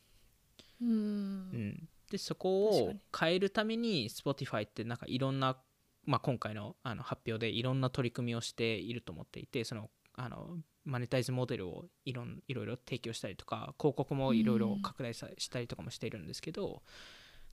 [0.81, 0.89] うん。
[0.89, 5.57] うん、でそこを変えるために Spotify ってなんかいろんな、
[6.05, 16.83] まあ、今回のあの発表でいろんな取り組みをしていると思っていてそのあのマネタイズモデルをいろんいろいろ提供したりとか広告もいろいろ拡大さしたりとかもしているんですけど、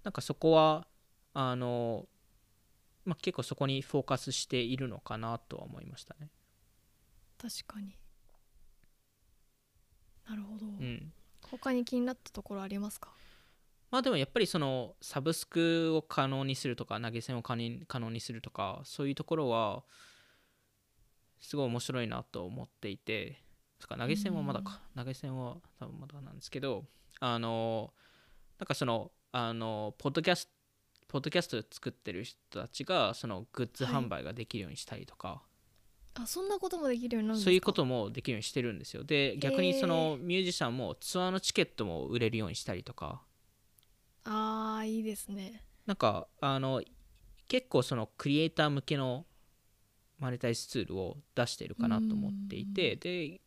[0.03, 0.87] なんかそこは
[1.33, 2.05] あの、
[3.05, 6.29] まあ、結構そこにフォーカスしているのかなとは思いましたね。
[7.41, 7.97] 確かに。
[10.29, 11.11] なるほど、うん。
[11.49, 13.11] 他に気になったところありますか？
[13.91, 19.83] まあでもやっぱりそのサブスクを可能にするとか投げ銭を可能にするとかそういうところは
[21.39, 23.43] すごい面白いなと思っていて
[23.87, 24.79] か投げ銭はまだか。
[24.95, 26.85] 投げ銭は多分まだなんですけど
[27.19, 27.93] あの
[28.57, 30.51] なんかそのあのポッドキャスト
[31.09, 35.43] ポッドキャストで作ってる人たちがそのグッズ販売ができるようにしたりとか、
[36.15, 37.45] あそんなこともできるようになるんですか？
[37.45, 39.03] そういうこともできるようにしてるんですよ。
[39.03, 43.21] で逆にそのミュージシャンもツアーのチケットも売れるようにしたりとか。
[44.23, 45.61] ああいいですね。
[45.85, 46.81] なんかあの
[47.47, 49.25] 結構そのクリエイター向けの
[50.17, 53.39] マネタイズツールを出してるかなと思っていてで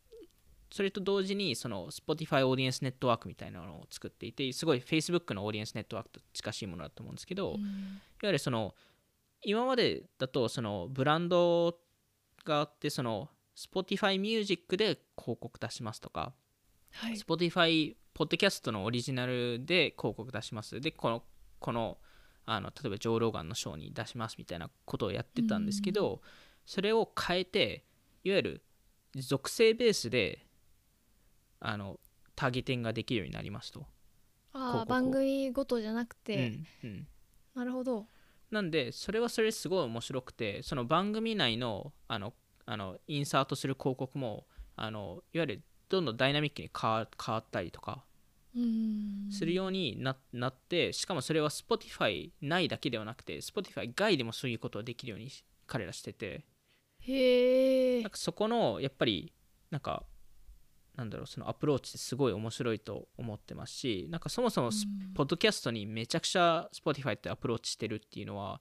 [0.71, 8.75] それと同時にその Spotify オーディエンスネットワークみたいなのを作っていてすごい Facebook のオーディエンスネットワークと近しいものだと思うんですけど、いわうんゆるその
[9.43, 11.77] 今までだとそのブランド
[12.45, 16.33] があってその Spotify ミュージックで広告出しますとか
[16.91, 17.13] はい。
[17.13, 20.81] Spotify ポッドキャストのオリジナルで広告出します。
[20.81, 21.23] でこの
[21.59, 21.97] この
[22.45, 26.21] あの例えばジョー・ローガンのショーに出しますみたいなことをやってたんですけど、
[26.65, 27.83] それを変えて
[28.23, 28.63] いわゆる
[29.15, 30.46] 属性ベースで
[31.59, 31.99] あの
[32.35, 33.85] ターゲティングができるようになりますと。
[34.53, 36.35] ああ番組ごとじゃなくて、
[36.83, 37.07] うんうん。
[37.55, 38.05] なるほど。
[38.51, 42.33] なんでそれはそれですごい面白くてその番組内のあの
[42.65, 48.03] あのインサートする広告もあのいわゆるどんどんダイナミックに変わ変わったりとか
[48.55, 49.27] うん。
[49.31, 55.29] するようにななってしかもそれは Spotify 内だけではなくて Spotify 外でもそういうことができるように
[55.65, 56.45] 彼らしてて。
[56.99, 59.31] へえなんかそこのやっぱり
[59.69, 60.03] なんか
[60.97, 68.59] なんだろうそのアプローチってすごい面白いと思ってますしなんかそもそもスポッドキャストにめちゃくちゃ Spotify ってアプローチしてるっていうのはやっ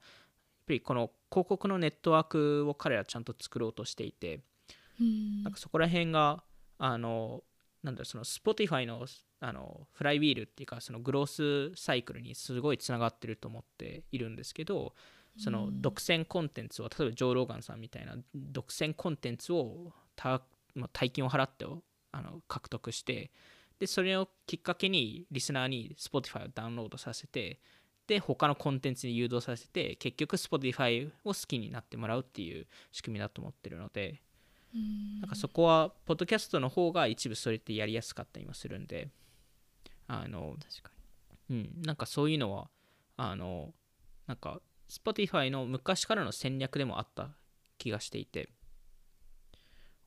[0.67, 4.41] ぱりこの広告のネットワークを彼らちゃんと作ろうとしていて
[5.01, 5.43] うん。
[5.45, 6.43] なんかそこら辺が
[6.79, 7.43] あの
[7.83, 9.07] なんだろうその Spotify の
[9.41, 14.95] あのフライウィールっていうかそのグロースサイクルにすごいつながってると思っているんですけど
[15.39, 20.41] その独占コンテンツを例えばジョー・ローガンさんみたいな独占コンテンツをた、
[20.75, 21.67] まあ、大金を払って
[22.17, 23.31] あの獲得して
[23.79, 27.61] でそれをきっかけにリスナーに Spotify をダウンロードさせて
[28.07, 34.23] で他のコンテンツに誘導させて結局 Spotify を好きになってもらうっていう仕組みだと思ってるので
[34.75, 35.21] うん。
[35.21, 39.09] なんかそこはポッドキャストの方が一部それってやりやすかったりもするんで
[40.09, 40.91] あの確か
[41.51, 41.57] に。
[41.57, 42.69] うん、なんかそういうのは
[43.17, 43.73] あの
[44.27, 47.31] なんか Spotify の昔からの戦略でもあった
[47.79, 48.49] 気がしていて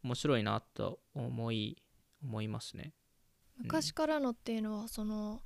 [0.03, 1.77] 面白いなと思い
[2.23, 2.93] 思いますね。
[3.57, 5.41] 昔からのっていうのはその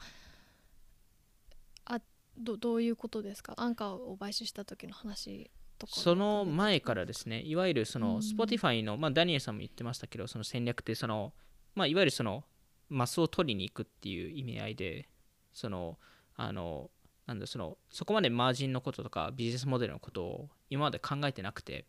[1.85, 1.99] あ
[2.37, 3.53] どどういうことですか？
[3.57, 7.41] アンカーを買収した時の話とかその前からですね。
[7.41, 8.17] いわゆるそのうん。
[8.19, 11.33] Spotify の、まあ、ダニエルさんも言ってましたけどその戦略ってその、
[11.75, 12.43] まあ、いわゆるその
[12.89, 15.09] マスを取りに行くっていう意味合いで
[15.51, 15.97] その
[16.35, 16.91] あの
[17.25, 21.85] なんだそのそこまでマージンのこととかビジネスモデルのことを今まで考えてなくて。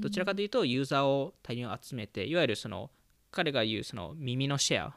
[0.00, 2.90] どちらかというとユーザーを大量に集めていわゆるその
[3.30, 4.96] 彼が言うその耳のシェア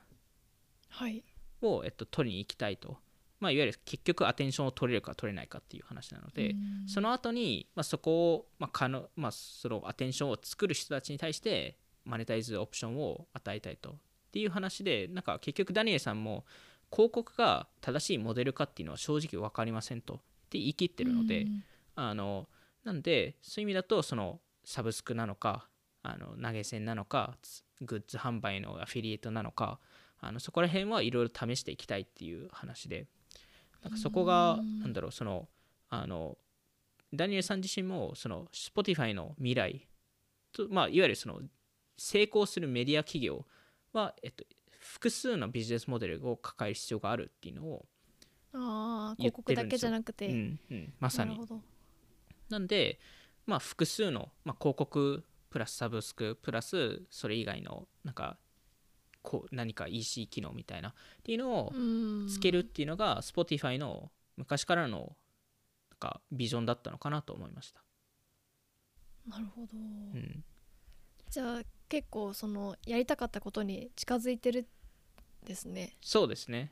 [0.90, 1.24] はい。
[1.62, 2.98] を、えっと、取りに行きたいと、
[3.40, 6.88] まあ、いわゆる結局アテンションを取れるか取れないかっていう話なので、うん。
[6.88, 13.96] その後に、まあ、そこを、まあ可能まあ、そのアテンションを作る人たちに対してマネタイズオプションを与えたいとっ
[14.32, 16.46] ていう話でなんか結局ダニエルさんも
[16.92, 20.16] 広告が正しいモデルかっていうのは正直分かりませんと。
[20.16, 20.18] っ
[20.54, 21.64] て言い切ってるので、うん。
[21.96, 22.48] あの
[22.84, 25.68] なんでそういう意味だとそのサブスクなのか
[26.04, 29.80] あの投げ銭なのかつグッズ販売のアフィリエイトなのか
[30.20, 33.08] あのそこら辺はいろいろ試していきたいっていう話で
[33.84, 34.80] なんかそこがうん。
[34.82, 35.48] なんだろうその
[35.90, 36.38] あの
[37.14, 39.88] ダニエルさん自身もその Spotify の未来
[40.52, 41.42] と、まあ、いわゆるその
[41.98, 43.46] 成功するメディア企業
[43.94, 44.44] は、えっと、
[44.80, 47.86] 複数のビジネスモデルを抱える必要があるっていうのを、
[48.54, 51.38] ああ言広告だけじゃなくて、うんうん、まさに。
[51.38, 51.46] な
[52.50, 53.00] なんで、
[53.46, 58.40] まあ、複数の、まあ、広告プラスサブスクプラスそれ以外のなんか
[59.22, 65.16] こう何か EC 機能みたいなっていうのをうんつけるっていうのが Spotify の昔からの
[65.92, 67.84] なんかビジョンだったのかなと思いました。
[69.30, 70.44] なるほど、うん、
[71.30, 74.68] じゃあ結構そのやりたかったことに近づいてる
[75.46, 76.72] ですねそうですね。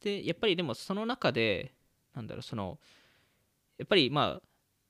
[0.00, 1.72] でやっぱりでもその中で
[2.16, 2.80] なんだろうその
[3.78, 4.42] やっぱりまあ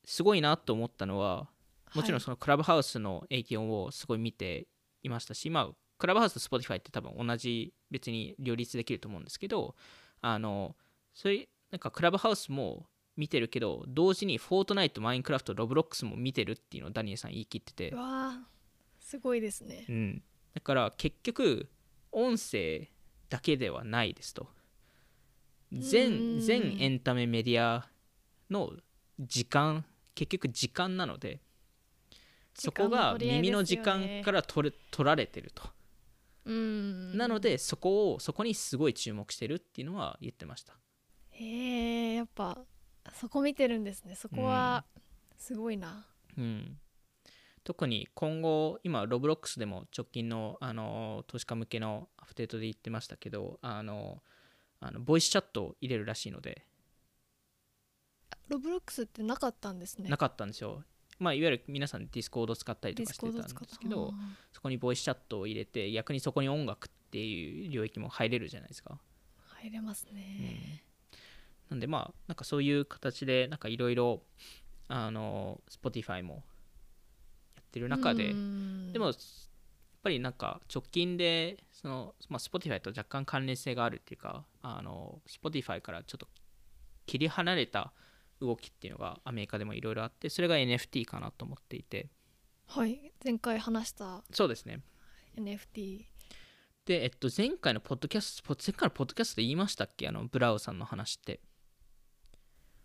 [0.07, 1.51] すごいなと思ったのは
[1.94, 2.20] もちろんはい。
[2.20, 4.68] そのクラブハウスの影響をすごい見て
[5.03, 9.74] いましたし、まあ、クラブハウスと Spotify って多分同じ別に両立できると思うんですけど、
[10.20, 10.77] あの、
[11.14, 17.90] そういう、なんかクラブハウスも見てるけど、同時にフォートナイト、マインクラフト、ロブロックスも見てるっていうのをダニエルさん言い切ってて。
[17.90, 19.05] う、わー。
[19.05, 19.87] すごいですね。
[19.88, 20.22] うん。
[20.55, 21.68] だから結局、
[22.12, 22.88] 音声
[23.29, 24.48] だけではないですと。
[25.72, 25.81] うん。
[25.81, 27.88] 全、全エンタメメディア
[28.51, 28.72] の
[29.18, 31.40] 時間、結局時間なので、
[32.59, 35.62] そこが耳の時間からら取れ取られてると。
[36.44, 37.16] うん。
[37.16, 40.75] なのでそこをそこにすごい注目してるっていうのは言ってました。
[41.31, 42.59] へえやっぱ
[43.14, 44.14] そこ見てるんですね。
[44.16, 44.85] そこは
[45.37, 46.79] すごいな、うん。
[47.62, 54.23] 特に今後今ロブロックスでも直近のあの投資家向けのアップデートで言ってましたけどあの
[54.81, 56.66] あのボイスチャットを入れるらしいので、
[58.49, 60.09] ロブロックスってなかったんですね。
[60.09, 60.83] なかったんですよ
[61.18, 64.12] まあいわゆる皆さんディスコード使ったりとかしてたんですけど
[64.52, 68.98] そこにボイスチャットを入れて逆にそこに音楽っていう領域も入れるじゃないですか。
[69.61, 70.85] 入れますね、
[71.68, 74.22] なんでまあなんかそういう形でなんかいろいろ
[74.87, 76.44] あの Spotify も
[77.57, 78.92] やってる中で、うん。
[78.92, 79.14] でもやっ
[80.02, 86.28] ぱりなんか直近でその、まあ、Spotify と若干関連性があるっていうかあの Spotify からちょっと
[87.07, 87.92] 切り離れた
[88.40, 92.09] 動きっていうのがアメリカでもいろいろあってそれが NFT かなと思っていて。
[92.66, 94.22] はい前回話した。
[94.33, 94.81] そうですね。
[95.37, 96.05] NFT
[96.85, 100.09] で、えっと、前回のポッドキャスト前回のポッドキャストで言いましたっけ？
[100.09, 101.40] あのブラウさんの話って。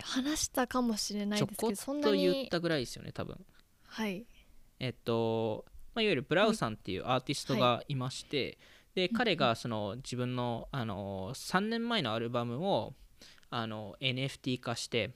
[0.01, 3.45] 話したかもしれないですけどそんなと言にったぐらいですよね多分。
[3.87, 4.25] はい。
[4.79, 7.95] えっと、まあ、いわゆるブラウさんっていうアーティストがい。
[7.95, 8.57] まして、
[8.95, 12.93] で彼がその自分のあの3年前のアルバムを
[13.49, 15.11] あの NFT 化して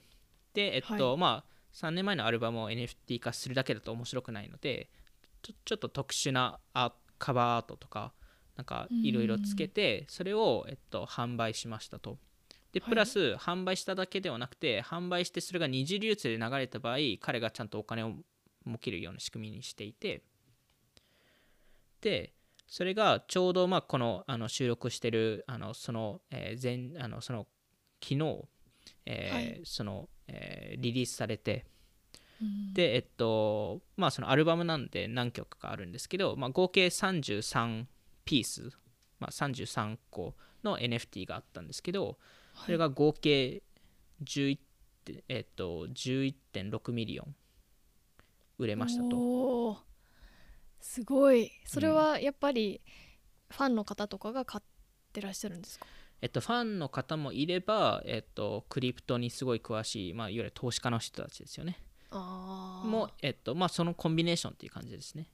[0.58, 4.90] でえっと、はまあ3年前のアルバムを NFT 化するだけだと面白くないので
[5.40, 8.12] ちょちょっと特殊なアカバーアートとか
[8.56, 12.18] なんかいろいろつけてそれを、えっと、販売しましたと。
[12.72, 12.88] ではい。
[12.88, 18.14] プラス販売しただけではなくて販売してそれが二次流通で流れた場合彼がちゃんとお金を
[18.66, 20.22] 儲けるような仕組みにしていて。
[22.00, 22.32] で
[22.66, 27.46] それがちょうどまあこのあの収録してるあのその、えー前あのその
[28.02, 28.48] 昨日、
[29.06, 29.60] えーはい。
[29.64, 31.66] その、えーリリースされて
[32.40, 32.74] うん。
[32.74, 37.86] でえっとまあそのアルバムなんで何曲かあるんですけど、まあ、合計33
[38.24, 38.70] ピース、
[39.18, 42.18] まあ、33個の NFT があったんですけど
[42.64, 43.62] それが合計
[44.22, 44.60] 11っ
[45.04, 47.34] てえっと11.6ミリオン
[48.58, 49.78] 売れましたと。
[50.80, 51.50] すごい。
[51.64, 52.80] それはやっぱり
[53.50, 54.64] ファンの方とかが買っ
[55.12, 55.86] てらっしゃるんですか、
[56.20, 61.78] えっと、ファンの方もいれば、えっと、クリプトにすごい詳しい、まあ、いわゆる投資家の人たちですよね。
[62.10, 65.28] も、えっとまあ、そのコンビネーションっていう感じですね。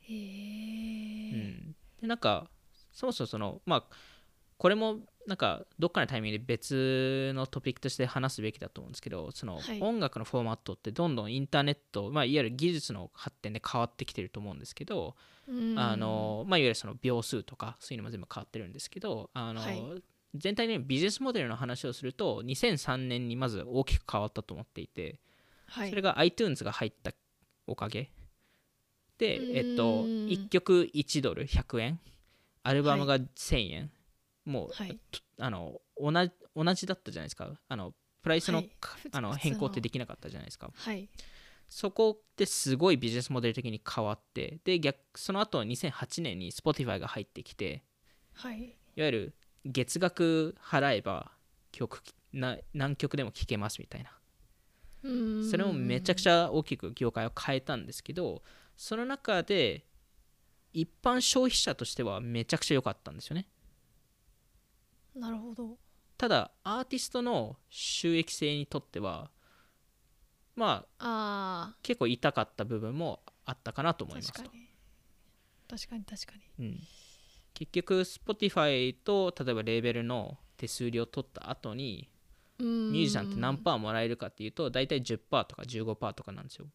[0.00, 2.48] へえ、うん、でなんか
[2.92, 3.84] そもそもそのまあ
[4.58, 9.80] これもなんかどっかのタイミングで別のトピックとして話すべきだと思うんですけどそのはい。
[9.80, 15.16] 音楽のフォーマットってどんどんインターネット、まあ、いわゆる技術の発展で変わってきてると思うんですけど、
[15.48, 15.78] うん。
[15.78, 19.82] あのまあ、いわゆるその秒数とかそういうのも全部変わってるんですけどあの、はい。
[20.34, 25.20] 全体的にビジネスモデルの話をすると2003年にまず大きく変わったと思っていて、
[25.66, 27.12] はい、それが iTunes が入った
[27.66, 28.10] おかげ。
[29.16, 30.26] で、えっと、うん。
[30.26, 32.00] 1曲1ドル100円。
[32.64, 33.90] アルバムが1000円、
[34.44, 34.98] もう、はい。
[35.10, 37.50] とあの同じ同じだったじゃないですか。
[37.68, 38.70] あのプライスの,、はい。
[39.12, 40.70] あの変更ってできなかったじゃないですか。
[40.74, 41.08] はい。
[41.68, 47.82] そこってすごいビジネスモデル的に変わってで逆その後2008年に Spotify が入ってきて
[48.34, 48.58] はい。
[48.96, 49.34] いわゆる
[49.64, 51.32] 月額払えば
[51.72, 54.10] 曲な何曲でも聴けますみたいな。
[55.04, 55.50] うん。
[55.50, 58.42] それもめちゃくちゃ大きく業界を変えたんですけど
[58.76, 59.84] その中で
[60.72, 63.46] 一般消費者としてはめちゃくちゃ良かったんですよね
[65.14, 65.78] なるほど。
[66.16, 69.30] ただアーティストの収益性にとっては
[70.54, 74.42] まああ結構痛かった部分もあったかなとあ思いますと。
[74.42, 74.68] 確かに。
[75.68, 76.66] 確かに確かに。
[76.66, 76.80] うん、
[77.54, 82.08] 結局 Spotify と例えばレーベルの手数料を取った後に
[82.58, 86.66] ミミュージシャンって何パーもらえるかっていうと大体10%とか15%とかなんですよ。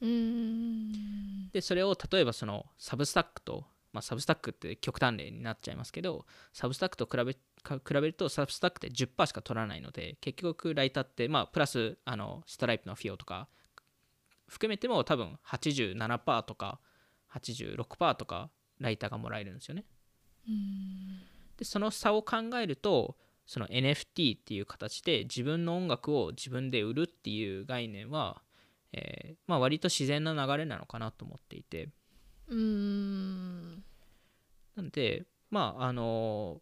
[0.00, 1.50] うーん。
[1.52, 13.48] でそれを例えばそのサブスタックと、まあ、サブスタックって極端例になっちゃいますけどサブスタックと比べか比べるとサブスタックって10%しか取らないので結局ライターってまあプラスあのストライプの費用とか
[14.48, 16.80] 含めても多分87%とか
[17.32, 19.84] 86%とかライターがもらえるんですよね。
[20.48, 21.20] うん。
[21.56, 23.16] でその差を考えると
[23.46, 28.42] その NFT っていう形で自分の音楽を自分で売るっていう概念は、
[28.92, 31.90] えーまあ、割と自然な流れなのかなと思っていて
[32.48, 33.84] うーん。
[34.76, 36.60] なのでまああの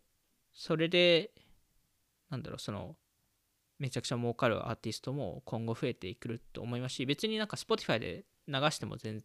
[0.53, 1.30] それで
[2.30, 2.97] なんだろうその
[3.78, 9.22] めちゃくちゃ儲かるアーティストも今後増えてくると思いますし別になんか Spotify で流しても全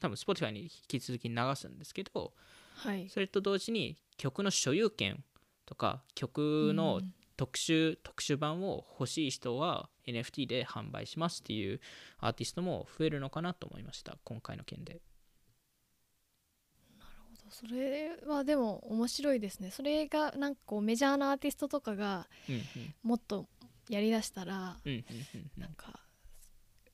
[0.00, 2.32] 多分 Spotify に引き続き流すんですけど
[2.76, 3.08] はい。
[3.08, 5.24] それと同時に曲の所有権
[5.66, 7.14] とか曲のうん。
[7.38, 11.80] 特集、特殊版を欲しい人は NFT で販売しますっていう
[12.18, 15.00] アーティストも増えるのかなと思いました今回の件で
[17.50, 19.70] それはでも面白いですね。
[19.70, 22.28] それがなんかこうメジャーなアーティストとかが
[23.02, 23.48] もっと
[23.88, 26.00] やりだしたらうんうんうんなんか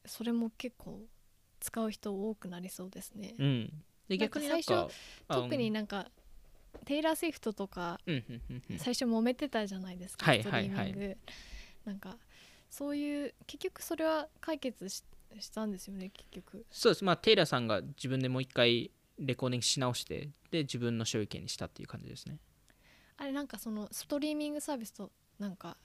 [0.07, 1.01] それも結構
[1.61, 3.73] 使う人多くなりそうですね、うん。
[4.09, 4.89] で逆に最か
[5.29, 6.07] あ特になんか
[6.85, 7.99] テイラー・スウィフトとか
[8.79, 11.17] 最初揉めてたじゃないですか、はいストリーミング、
[11.85, 12.19] なんか
[12.69, 15.05] そういう結局それは解決し
[15.41, 16.67] したんですよね結局。
[16.71, 17.05] そうです。
[17.05, 22.39] まあテイラーさんが自分でもう一回レコーディングし直してで自分の所有権にしたっていう感じですね。
[23.17, 25.77] あれなんかそのストリーミングサービスとなんか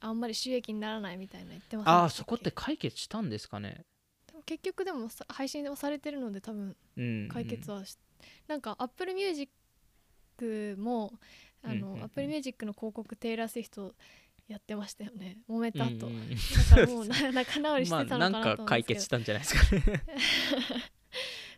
[0.00, 3.84] あんまり収益にならないみたいな言ってますああそこって解決したんですかね？
[4.46, 7.98] 結局でもさ配信はされてるので多分うん解決はし、
[8.48, 9.50] なんか Apple Music
[10.78, 11.12] も
[11.62, 12.04] あの、うんうんうん。
[12.04, 13.94] Apple Music の広告テイラー・スウィフト
[14.48, 15.38] やってましたよね。
[15.48, 16.28] 揉めた後、うんうんうん。
[16.30, 16.36] だ
[16.70, 19.76] からもうな仲直りしまあなてたのかなとんか解思うんですけど、決したんじゃないですか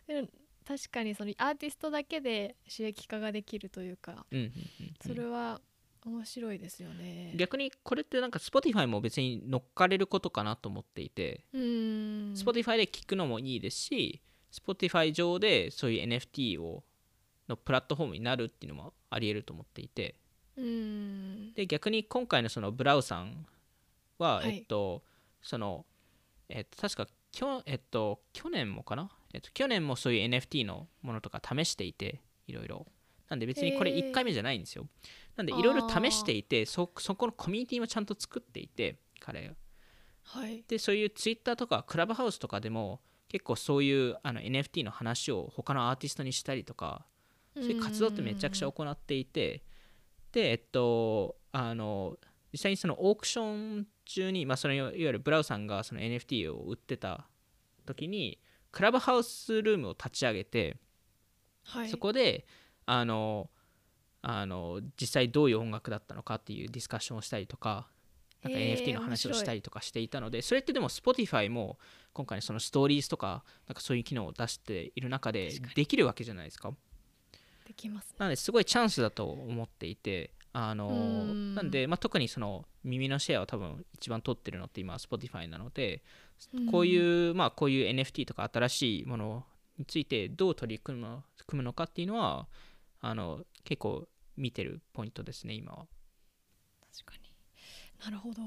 [0.07, 0.33] ね
[0.63, 4.93] 確かにそのアーティストだけで収益化ができるというかうんうんうんうん。
[5.05, 5.61] それは
[6.05, 7.33] 面白いですよね。
[7.35, 16.83] 逆にこれってなんか Spotify も別に乗っかれることかなと思っていて、Spotify で聞くのもいいですし Spotify 上でそういう NFT を
[17.47, 20.15] のプラットフォームになるっていうのもありえると思っていて。
[20.55, 23.45] で逆に今回のそのブラウさん
[24.19, 24.57] は、はい。
[24.57, 25.03] えっと
[25.41, 25.85] その
[26.49, 32.85] えっと確かきょ、えっと、去年もかな、えっと、去年もそういう NFT のものとか試していていろいろ。
[33.29, 34.09] なんで別にこれへー。
[34.09, 34.87] 1回目じゃないんですよ。
[35.35, 39.53] なんでいろいろ試していてそそこのコミュニティもちゃんと作っていて彼が
[40.21, 40.63] はい。
[40.67, 47.05] でそういうツイッターとかクラブハウスとかでも結構そういうあの NFT の話を他のアーティストにしたりとか
[47.55, 49.63] そういう活動ってめちゃくちゃ行っていて
[50.31, 52.17] でえっとあの
[52.51, 57.27] 実際にそのオークション中に、まあ、そのいわゆるブラウさんがその NFT を売ってた
[57.85, 58.39] 時に
[58.73, 60.75] クラブハウスルームを立ち上げて、
[61.63, 61.89] はい。
[61.89, 62.45] そこで
[62.85, 63.49] あの
[64.21, 67.87] あの実際どういう音楽だったのかっていうディスカッションをしたりとか
[68.41, 71.77] なんか NFT の話をしたりとかしていたのでそれってでも Spotify も
[72.13, 76.71] 今回そのストーリーズとかなんかそういう機能を出している中でできるわけじゃないですか。
[76.71, 76.75] で
[77.67, 78.15] できますね。
[78.19, 81.55] なのですごいチャンスだと思っていてあのうん。
[81.55, 86.01] なんで、まあ、特にその耳のシェアを多分一番取ってるのって今 Spotify なのでうん
[86.71, 89.45] こういう、まあ、こういう NFT とか新しいもの
[89.77, 92.47] についてどう取り組むの組むのかっていうのは
[93.01, 95.85] あの結構見てるポイントですね今は。
[96.91, 97.29] 確かに。
[98.03, 98.41] なるほど。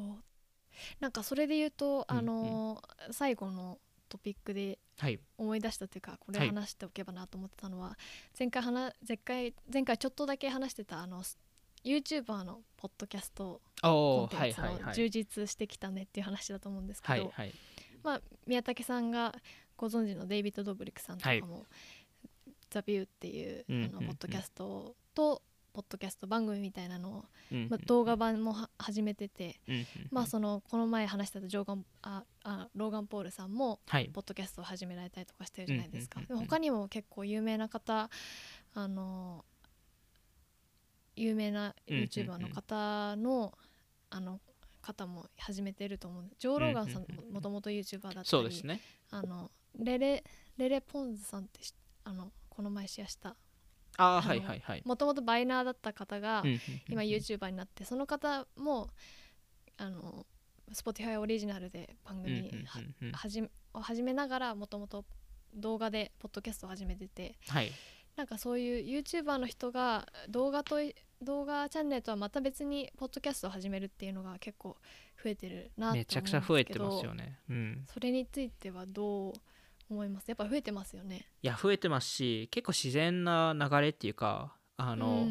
[1.00, 3.78] なんかそれで言うと、うんあの最後の
[4.08, 5.20] トピックではい。
[5.36, 6.48] 思い出したというかこれはい。
[6.48, 7.96] 話しておけばなと思ってたのは、
[8.38, 11.22] 前回話前回前回ちょっとだけ話してたあの
[11.84, 14.82] YouTuber のポッドキャストコンテンツはいはいはい。
[14.84, 17.54] の充実してきたねっていう話だと思うんですけど、はいはい
[18.06, 19.34] まあ、宮武さんが
[19.76, 21.66] ご存知のデイビッド・ドブリックさんとかも
[22.70, 25.42] 「ザ・ビューっていう、うんあのポッドキャストと
[25.72, 29.60] ポッドキャスト番組みたいなのを、うんまあ、動画版もは始めてて、
[30.12, 34.08] まあそのこの前話してたジョーガンああローガン・ポールさんもはい。
[34.08, 36.20] ポッドキャストを始められたりとかしてるじゃないですか。
[36.28, 38.08] 他にも結構有名な方
[38.74, 39.44] あの
[41.16, 43.52] 有名な YouTuber の方の、
[44.10, 44.40] あの
[44.86, 48.80] 方も始めてると思うんでジョー・ローガンさんもともと YouTuber だったり、そうですね。
[49.10, 50.22] あのレレ
[50.56, 51.74] レレポンズさんってし
[52.04, 53.36] あのこの前シェアした
[53.98, 54.82] あはいはいはい。
[54.84, 56.44] もともとバイナーだった方が、
[56.88, 58.88] 今 YouTuber になってその方も
[59.76, 60.26] あの
[60.72, 62.50] Spotify オリジナルで番組
[63.74, 65.04] を始めながらもともと
[65.54, 67.72] 動画でポッドキャストを始めててはい
[68.16, 74.76] なんかそういう YouTuber の人が動画とい動画チャンネルとはまた別にポッドキャストを始めるっていうのが結構
[75.22, 77.38] 増えてるなと思うんですけどめちゃくちゃ増えてますよね。
[77.48, 77.84] うん。
[77.92, 79.32] それについてはどう
[79.88, 80.28] 思います？
[80.28, 81.26] やっぱ増えてますよね。
[81.42, 85.24] いや増えてますし結構自然な流れっていうかああの、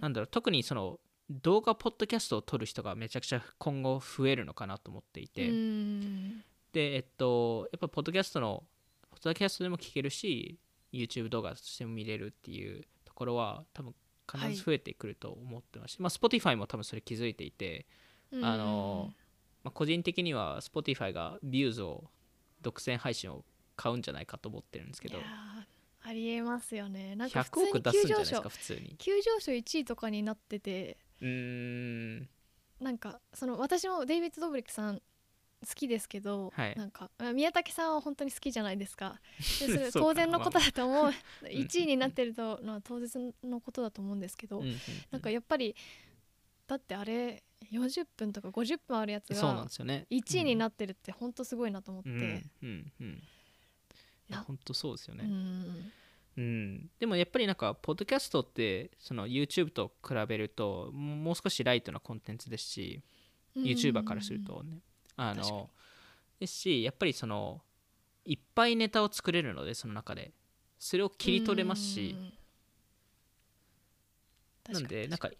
[0.00, 5.50] なんだろう特にその動画ポッドキャストを撮る人がめちゃくちゃ今後増えるのかなと思っていて、
[6.72, 8.62] でえっとやっぱポッドキャストの
[9.10, 10.58] ポッドキャストでも聞けるし
[10.96, 13.94] YouTube 動画としても見れるっていうところは多分
[14.30, 17.86] 必ず増えてくると思ってますし、まあ Spotify も多分それ気づいていて、
[18.42, 19.12] あの
[19.62, 22.04] まあ、個人的には Spotify が Views を
[22.62, 23.44] 独占配信を
[23.76, 25.18] 買うんじゃないかと思ってるんですけど。
[26.08, 27.16] ありえますよね。
[27.16, 28.42] なんか普100億通に急上昇。
[28.42, 28.94] か普通に。
[28.96, 30.98] 急上昇1位とかになってて。
[31.20, 32.28] うーん。
[32.80, 35.02] なんかその私もデイビッド・ドブリックさん
[35.66, 36.74] 好きですけど、はい。
[36.76, 39.20] なんかあ宮武さんは本当に好きじゃないですか。
[39.60, 41.06] でそれ当然のことだと思う。
[41.10, 41.12] ん。
[41.48, 44.78] 1位になってるとのは当然のことだと思うんですけど、うんうんうん。
[45.10, 45.74] なんかやっぱり
[46.66, 47.42] だってあれ
[47.72, 50.06] 40分とか50分あるやつがですよね。
[50.10, 52.48] 1位になってるって本当すごいなと思って、うん。
[52.62, 53.22] うんうん
[54.28, 55.92] いやな本当そうですよね、うん。
[56.36, 63.00] うん、でもやっぱりなんかポッドキャストってその YouTube と比べるともうもう少しライトなコンテンツですし、
[63.56, 64.80] YouTuber からするとね
[65.16, 65.70] あの
[66.38, 67.62] ですしやっぱりその
[68.24, 70.32] いっぱいネタを作れるのでその中で。
[70.78, 72.14] それを切り取れますし。
[74.68, 74.72] うん。
[74.74, 75.38] なんでなんか確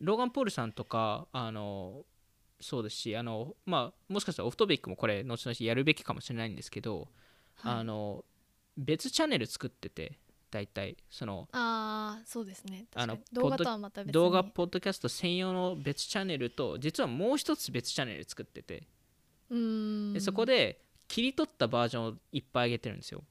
[0.00, 2.06] ローガン・ポールさんとかあの
[2.60, 7.08] そうですしあのまあもしかしたらオフトピックもこれ後々やるべきかもしれないんですけど、
[7.56, 7.74] はい。
[7.74, 8.24] あの
[8.78, 10.18] 別チャンネル作ってて
[10.52, 12.84] 大体そのあーそうですね。
[12.94, 14.12] あの動画とはまた別に。
[14.12, 18.86] 動画ポッドキャスト専用の別チャンネルと実はもう一つ別チャンネル作ってて。
[19.50, 20.12] うーん。
[20.12, 23.24] でそこで切り取ったバージョンをいっぱい上げてるんですよ。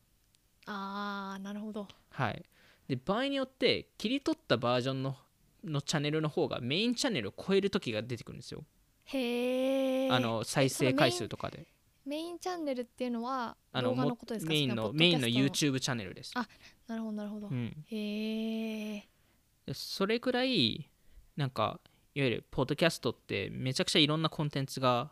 [0.66, 1.88] ああなるほど。
[2.10, 2.44] はい。
[2.88, 5.16] で場合によって切り取ったバージョンの
[5.64, 8.64] のチャンネルの方がメインチャンネルを超える時が出てくるんですよ、
[9.06, 11.68] へえあの再生回数とかで
[12.06, 14.52] メインチャンネルっていうのはあの動画のもことですか？
[14.52, 16.32] メインのメインの YouTube チャンネルです。
[16.36, 16.48] あ
[16.88, 19.08] なるほどなるほど、うん、へえ
[19.66, 20.90] でそれぐらい
[21.38, 21.80] なんか
[22.14, 25.12] いわゆるポッドキャストってめちゃくちゃいろんなコンテンツが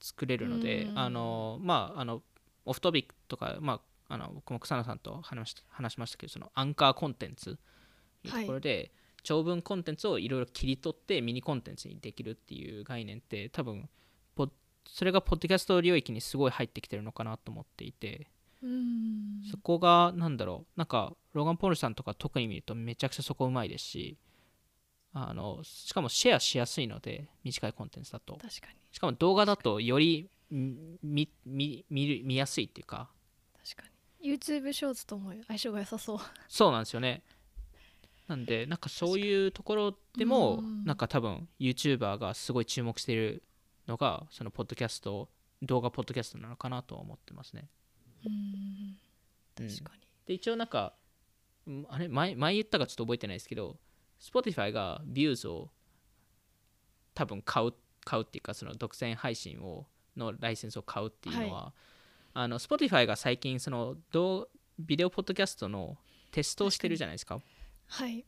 [0.00, 2.22] 作れるのでうんあのまああの
[2.64, 7.58] オフトピックとかまああの僕も草野さんと話し話しましたけどそのアンカーコンテンツ
[8.22, 8.92] というところで、
[9.24, 13.88] 長文コンテンツをいろいろ切り取ってミニコンテンツにできるっていう概念って多分ポ
[14.86, 18.28] それがポッドキャスト領域にすごい入ってきてるのかなと思っていて、
[19.50, 24.16] そこがなんだろうなんかローガン・ポールさんとか特に見るとめちゃくちゃそこうまいですし
[25.14, 28.34] あのしかもシェアしやすいので短いコンテンツだと。
[28.34, 28.74] 確かに。
[28.90, 33.10] しかも動画だとよりみ見見見る見やすいっていうか。
[33.62, 33.88] 確か
[34.20, 34.32] に。
[34.32, 36.18] YouTube ショーツとも相性が良さそう。
[36.48, 37.22] そうなんですよね。
[38.28, 40.84] なんでなんかそういうところでもうん。
[40.84, 43.42] なんか多分 YouTuber がすごい注目している
[43.92, 45.28] のがそのポッドキャスト
[45.62, 47.68] 動画ポッドキャストなのかなとは思ってますね。
[48.24, 48.96] うーん。
[49.60, 49.68] うん。
[49.68, 50.94] 確かに、で一応なんか
[51.66, 52.08] うんあれ？
[52.08, 53.76] 前前言ったかちょっと覚えてないですけど
[54.20, 55.70] Spotify が Views を
[57.14, 57.74] 多分買う
[58.04, 59.86] 買うっていうかその独占配信を
[60.16, 61.72] のライセンスを買うっていうのは、
[62.34, 65.96] あの Spotify が最近その動ビデオポッドキャストの
[66.30, 67.38] テストをしてるじゃないですか。
[67.88, 68.24] はい。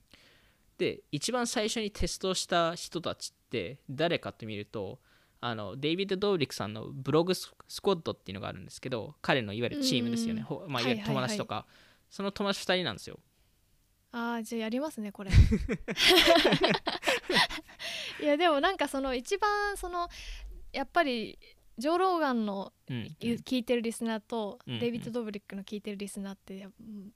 [0.79, 4.99] で一番最初にテストした人たちって誰かって見ると
[5.47, 11.67] あのデイビッド・ドーブリックさんのブログススコッドっていうのがあるんですけど彼のいわゆるチームですよね、まあ、いわゆる友達とか、
[12.09, 13.21] その友達2人なんですよ。
[14.11, 15.31] ああじゃあやりますねこれ。
[18.23, 20.09] いやでもなんかその一番その
[20.73, 21.39] やっぱり
[21.77, 26.69] ジョー・ローガンの聞いてるリスナーとうんデイビッド・ドブリックの聞いてるリスナーって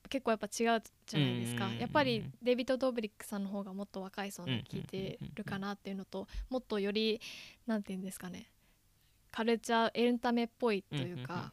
[0.09, 1.67] 結構やっぱ違うじゃないですか。
[1.67, 7.21] うんやっぱりデイビッド・ドブリックさんの方がもっと若い層に聞いてるかなっていうのともっとより
[7.67, 8.51] なんていうんですかね。
[9.31, 11.53] カルチャーエンタメっぽいというか。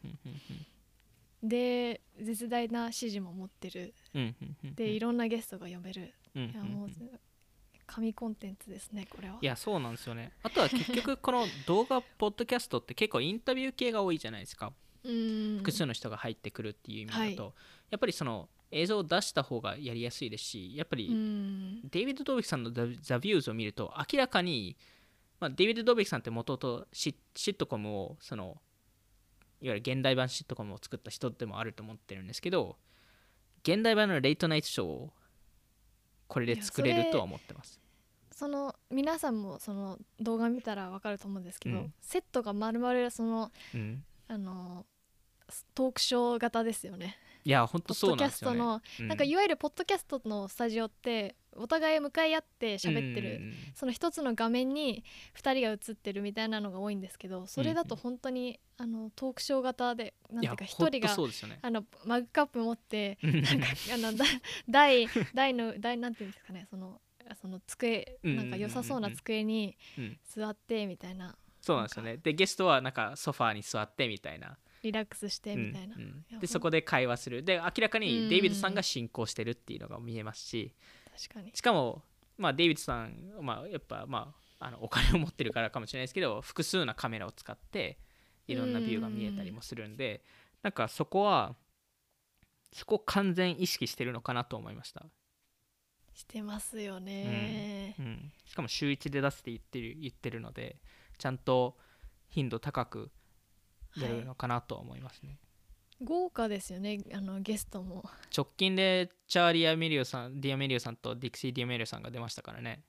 [1.43, 3.93] で絶大な支持も持ってる。
[4.63, 6.13] でいろんなゲストが呼べる。
[6.33, 6.89] いやもう
[7.88, 9.38] 神コンテンツですねこれは。
[9.41, 10.33] いやそうなんですよね。
[10.43, 14.73] あとは結局 この動画ポッドキャストって結構インタビュー系が多いじゃないですか。
[15.03, 15.57] うん。
[15.57, 17.53] 複数の人が入ってくるっていう意味だと、
[17.89, 21.81] やっぱりその映像を出した方がやりやすいですしやっぱり、うん。
[21.89, 24.75] デイビッド・ドービックさんのザ・ザビューズを見ると明らかに、
[25.39, 28.61] まあ、デイビッド・ドービックさんってもともとシシットコムをその
[29.61, 32.77] いわゆる現代版シットコムを作った人でもあると思ってるんですけど
[33.63, 35.13] 現代版のレイトナイトショーを
[36.28, 37.80] これで作れるとは思ってます。
[38.32, 41.93] その皆さんもその動画見たらわかると思うんですけど、うん。
[42.01, 44.03] セットがまるまるそのうん。
[44.28, 44.86] あの
[45.76, 47.17] トークショー型ですよね。
[47.45, 48.55] いや本当そうなんですよね。
[48.55, 55.03] ストの、うなんかいわゆるポッドキャストのスタジオってお互い向かい合って喋ってる、うんその一つの画面に
[55.37, 61.15] 2人が映ってるみたいなのが多いんですけどそれだとうん本当に、あのトークショー型でなんていうか一人が
[61.47, 61.59] ね。
[61.61, 63.41] あのマグカップ持ってうん。
[63.43, 64.25] なんかあのだ
[64.67, 66.99] 台台の台なんていうんですかねその
[67.39, 68.35] その机うん。
[68.37, 70.17] なんか良さそうな机にうん。
[70.27, 71.35] 座ってみたいな。
[71.61, 72.17] そうなんですよね。
[72.17, 76.23] でゲストはなんかソファーに座ってみたいなリラックスしてみたいな、うん。
[76.31, 77.43] うんでそこで会話する。
[77.43, 78.03] で明らかうん。
[78.03, 80.73] にデイビッドさんが進行してるっていうのが見えますし。
[81.27, 81.51] 確かに。
[81.53, 82.03] しかも、
[82.38, 87.99] まあ、デイビッドさん、まあ、やっぱ、まあ、あのお金を持ってるからかもしれないですけど複数のカメラを使って
[88.47, 90.23] いろんなビューが見えたりもするんで
[90.63, 91.55] なんかそこは
[92.73, 95.05] そこを完全意識してるのかなと思いました、
[96.13, 97.95] してますよね。
[97.99, 100.77] う、ん、しかも週1で出すって言ってる言ってるので
[101.17, 101.77] ちゃんと
[102.27, 103.11] 頻度高く
[104.01, 105.37] やるのかなとは思いますね、
[106.03, 108.03] 豪華ですよねあのゲストも。
[108.35, 112.83] 直近でチャーリー・アメリオさんディアメリオさんとディクシー・ディアメリオさんが出ましたからね。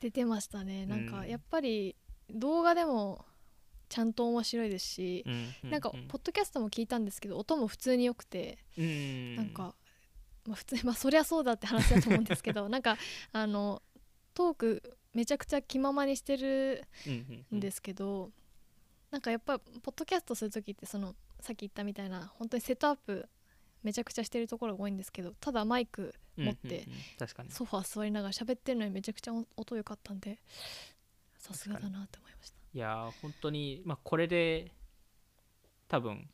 [0.00, 0.84] 出てましたね。
[0.86, 1.10] なんうん。
[1.10, 1.96] かやっぱり
[2.30, 3.24] 動画でも
[3.88, 5.24] ちゃんと面白いですし、
[5.64, 9.74] うなんかうポッドキャストも聞いたんですけど音も普通に良くて、うんなんか、
[10.46, 12.96] まあ、普通にまあそりゃそうだって話だと思うんですけど なんか
[13.32, 13.82] あの
[14.34, 18.30] トークめちゃくちゃ気ままにしてるうんうんうんんですけど、
[19.12, 23.28] なんかやっぱポッドキャストする時ってそのさっき言ったみたいな本当にセットアップ
[23.82, 26.86] めちゃくちゃしてるところが多いんですけどただマイク持って
[27.50, 30.38] ソファー座りながら喋ってるのにめちゃくちゃ音良かったんで
[31.36, 32.56] さすがだなって思いました。
[32.74, 34.72] いやー本当にまあこれで
[35.88, 36.26] 多分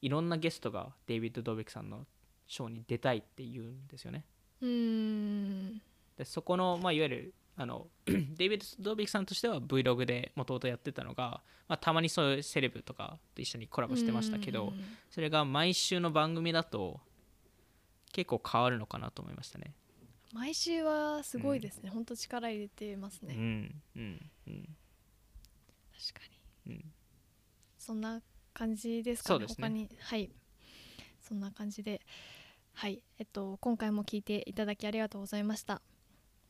[0.00, 2.06] いろんなゲストがデイビッド・ドーベックさんの
[2.46, 4.24] ショーに出たいって言うんですよね。
[4.60, 5.82] うーん。
[6.16, 17.00] でそこの、まあ、いわゆるあの デイビッド・ドーベックさんとしては Vlog でもともとやってたのが、まあ、たまにそういうセレブとかと一緒にコラボしてましたけどうんそれが毎週の番組だと
[18.12, 19.74] 結構変わるのかなと思いましたね。
[20.32, 22.04] 毎週はすごいですね、ほん。
[22.04, 24.76] と力入れてますね、うんうんうん。
[26.12, 26.26] 確か
[26.66, 26.72] に。
[26.74, 26.92] うん。
[27.78, 28.22] そんな
[28.52, 29.46] 感じですかね？
[29.48, 29.56] すね。
[29.58, 29.88] 他に？
[29.98, 30.30] はい。
[31.20, 32.00] そんな感じで。
[32.74, 33.02] はい。
[33.18, 35.82] えっと今回も聞いていただきありがとうございました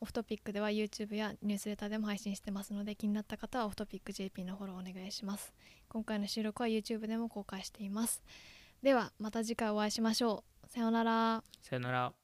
[0.01, 5.53] オフトピックでは YouTube やニュースレターでも配信してますので気になった方はオフトピック JP のフォローお願いします。
[5.89, 8.23] 今回の収録は YouTube でも公開しています。
[8.81, 10.67] ではまた次回お会いしましょう。
[10.67, 11.43] さようなら。
[11.61, 12.20] さようなら。